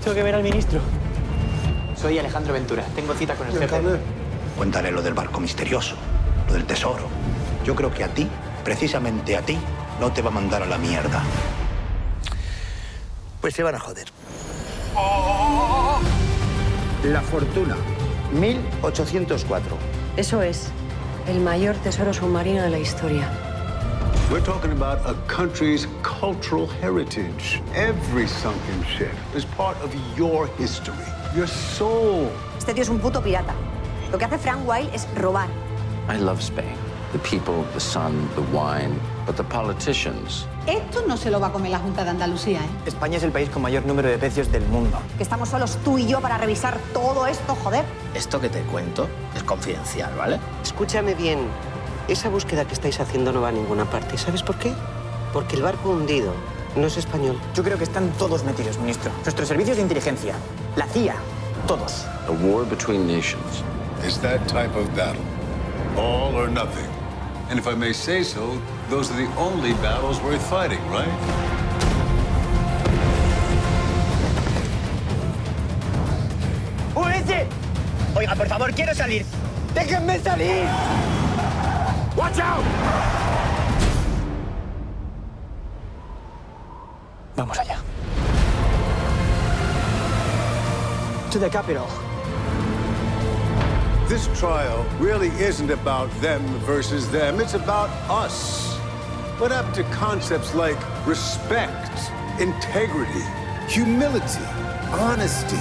Tengo 0.00 0.14
que 0.14 0.22
ver 0.22 0.34
al 0.34 0.42
ministro. 0.42 0.80
Soy 1.94 2.18
Alejandro 2.18 2.52
Ventura. 2.52 2.84
Tengo 2.94 3.14
cita 3.14 3.34
con 3.34 3.46
el 3.46 3.58
jefe. 3.58 3.80
Cuéntale 4.56 4.90
lo 4.90 5.02
del 5.02 5.14
barco 5.14 5.40
misterioso, 5.40 5.94
lo 6.48 6.54
del 6.54 6.64
tesoro. 6.64 7.06
Yo 7.64 7.74
creo 7.74 7.92
que 7.92 8.04
a 8.04 8.08
ti, 8.08 8.26
precisamente 8.64 9.36
a 9.36 9.42
ti, 9.42 9.56
no 10.00 10.12
te 10.12 10.22
va 10.22 10.30
a 10.30 10.32
mandar 10.32 10.62
a 10.62 10.66
la 10.66 10.78
mierda. 10.78 11.22
Pues 13.40 13.54
se 13.54 13.62
van 13.62 13.74
a 13.74 13.78
joder. 13.78 14.08
La 17.04 17.20
fortuna, 17.22 17.76
1804. 18.32 19.76
Eso 20.16 20.42
es 20.42 20.70
el 21.26 21.40
mayor 21.40 21.74
tesoro 21.76 22.12
submarino 22.12 22.62
de 22.62 22.70
la 22.70 22.78
historia. 22.78 23.28
We're 24.30 24.44
talking 24.44 24.70
about 24.70 24.98
a 25.04 25.14
country's 25.26 25.88
cultural 26.02 26.66
heritage. 26.66 27.60
Every 27.74 28.28
sunken 28.28 28.84
ship 28.84 29.14
is 29.34 29.44
part 29.44 29.76
of 29.82 29.92
your 30.16 30.46
history, 30.56 31.04
your 31.34 31.48
soul. 31.48 32.30
Este 32.56 32.72
tío 32.74 32.82
es 32.82 32.88
un 32.88 33.00
puto 33.00 33.20
pirata. 33.20 33.54
Lo 34.12 34.18
que 34.18 34.24
hace 34.24 34.38
Frank 34.38 34.66
Wilde 34.68 34.94
es 34.94 35.06
robar. 35.16 35.48
I 36.08 36.16
love 36.16 36.40
Spain. 36.40 36.76
The 37.12 37.18
people, 37.18 37.64
the 37.74 37.80
sun, 37.80 38.28
the 38.36 38.42
wine, 38.56 39.00
but 39.30 39.36
the 39.36 39.44
politicians. 39.44 40.46
Esto 40.66 41.04
no 41.06 41.16
se 41.16 41.30
lo 41.30 41.38
va 41.40 41.48
a 41.48 41.52
comer 41.52 41.70
la 41.70 41.78
Junta 41.78 42.02
de 42.04 42.10
Andalucía, 42.10 42.60
¿eh? 42.60 42.68
España 42.86 43.16
es 43.16 43.22
el 43.22 43.30
país 43.30 43.48
con 43.48 43.62
mayor 43.62 43.86
número 43.86 44.08
de 44.08 44.18
pecios 44.18 44.50
del 44.50 44.64
mundo. 44.66 44.98
Que 45.16 45.22
estamos 45.22 45.48
solos 45.48 45.78
tú 45.84 45.98
y 45.98 46.06
yo 46.06 46.20
para 46.20 46.36
revisar 46.36 46.78
todo 46.92 47.26
esto, 47.26 47.54
joder. 47.54 47.84
Esto 48.14 48.40
que 48.40 48.48
te 48.48 48.60
cuento 48.62 49.08
es 49.36 49.42
confidencial, 49.44 50.12
¿vale? 50.16 50.40
Escúchame 50.62 51.14
bien. 51.14 51.38
Esa 52.08 52.28
búsqueda 52.28 52.64
que 52.64 52.74
estáis 52.74 52.98
haciendo 52.98 53.32
no 53.32 53.40
va 53.40 53.48
a 53.48 53.52
ninguna 53.52 53.84
parte. 53.84 54.18
¿Sabes 54.18 54.42
por 54.42 54.56
qué? 54.56 54.72
Porque 55.32 55.56
el 55.56 55.62
barco 55.62 55.90
hundido 55.90 56.32
no 56.74 56.86
es 56.86 56.96
español. 56.96 57.38
Yo 57.54 57.62
creo 57.62 57.78
que 57.78 57.84
están 57.84 58.10
todos 58.18 58.42
metidos, 58.44 58.78
ministro. 58.78 59.12
Nuestros 59.22 59.46
servicios 59.46 59.76
de 59.76 59.82
inteligencia, 59.84 60.34
la 60.76 60.86
CIA, 60.86 61.14
todos. 61.68 62.04
A 62.26 62.32
war 62.44 62.64
between 62.68 63.06
nations. 63.06 63.62
Is 64.04 64.18
that 64.22 64.40
type 64.48 64.74
of 64.76 64.88
battle. 64.96 65.22
All 65.96 66.34
or 66.34 66.48
nothing. 66.48 66.88
And 67.48 67.58
if 67.58 67.66
I 67.66 67.74
may 67.74 67.92
say 67.92 68.22
so, 68.22 68.60
those 68.90 69.08
are 69.12 69.16
the 69.16 69.32
only 69.36 69.72
battles 69.74 70.20
worth 70.20 70.44
fighting, 70.50 70.80
right? 70.90 71.08
¡Únete! 76.96 77.46
Oiga, 78.16 78.34
por 78.34 78.48
favor, 78.48 78.72
quiero 78.72 78.92
salir. 78.92 79.24
¡Déjenme 79.74 80.18
salir! 80.18 80.66
¡Watch 82.16 82.40
out! 82.40 82.64
Vamos 87.36 87.56
allá. 87.58 87.78
To 91.30 91.38
the 91.38 91.48
capital. 91.48 91.86
This 94.08 94.26
trial 94.36 94.84
really 94.98 95.28
isn't 95.38 95.70
about 95.70 96.10
them 96.20 96.42
versus 96.66 97.08
them, 97.12 97.38
it's 97.38 97.54
about 97.54 97.88
us. 98.10 98.69
What 99.40 99.52
up 99.52 99.72
to 99.72 99.84
concepts 99.84 100.54
like 100.54 100.76
respect, 101.06 101.98
integrity, 102.38 103.24
humility, 103.70 104.44
honesty? 104.92 105.56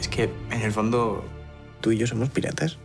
Es 0.00 0.08
que, 0.08 0.24
en 0.50 0.62
el 0.62 0.72
fondo, 0.72 1.22
tú 1.80 1.92
y 1.92 1.98
yo 1.98 2.08
somos 2.08 2.28
piratas. 2.30 2.79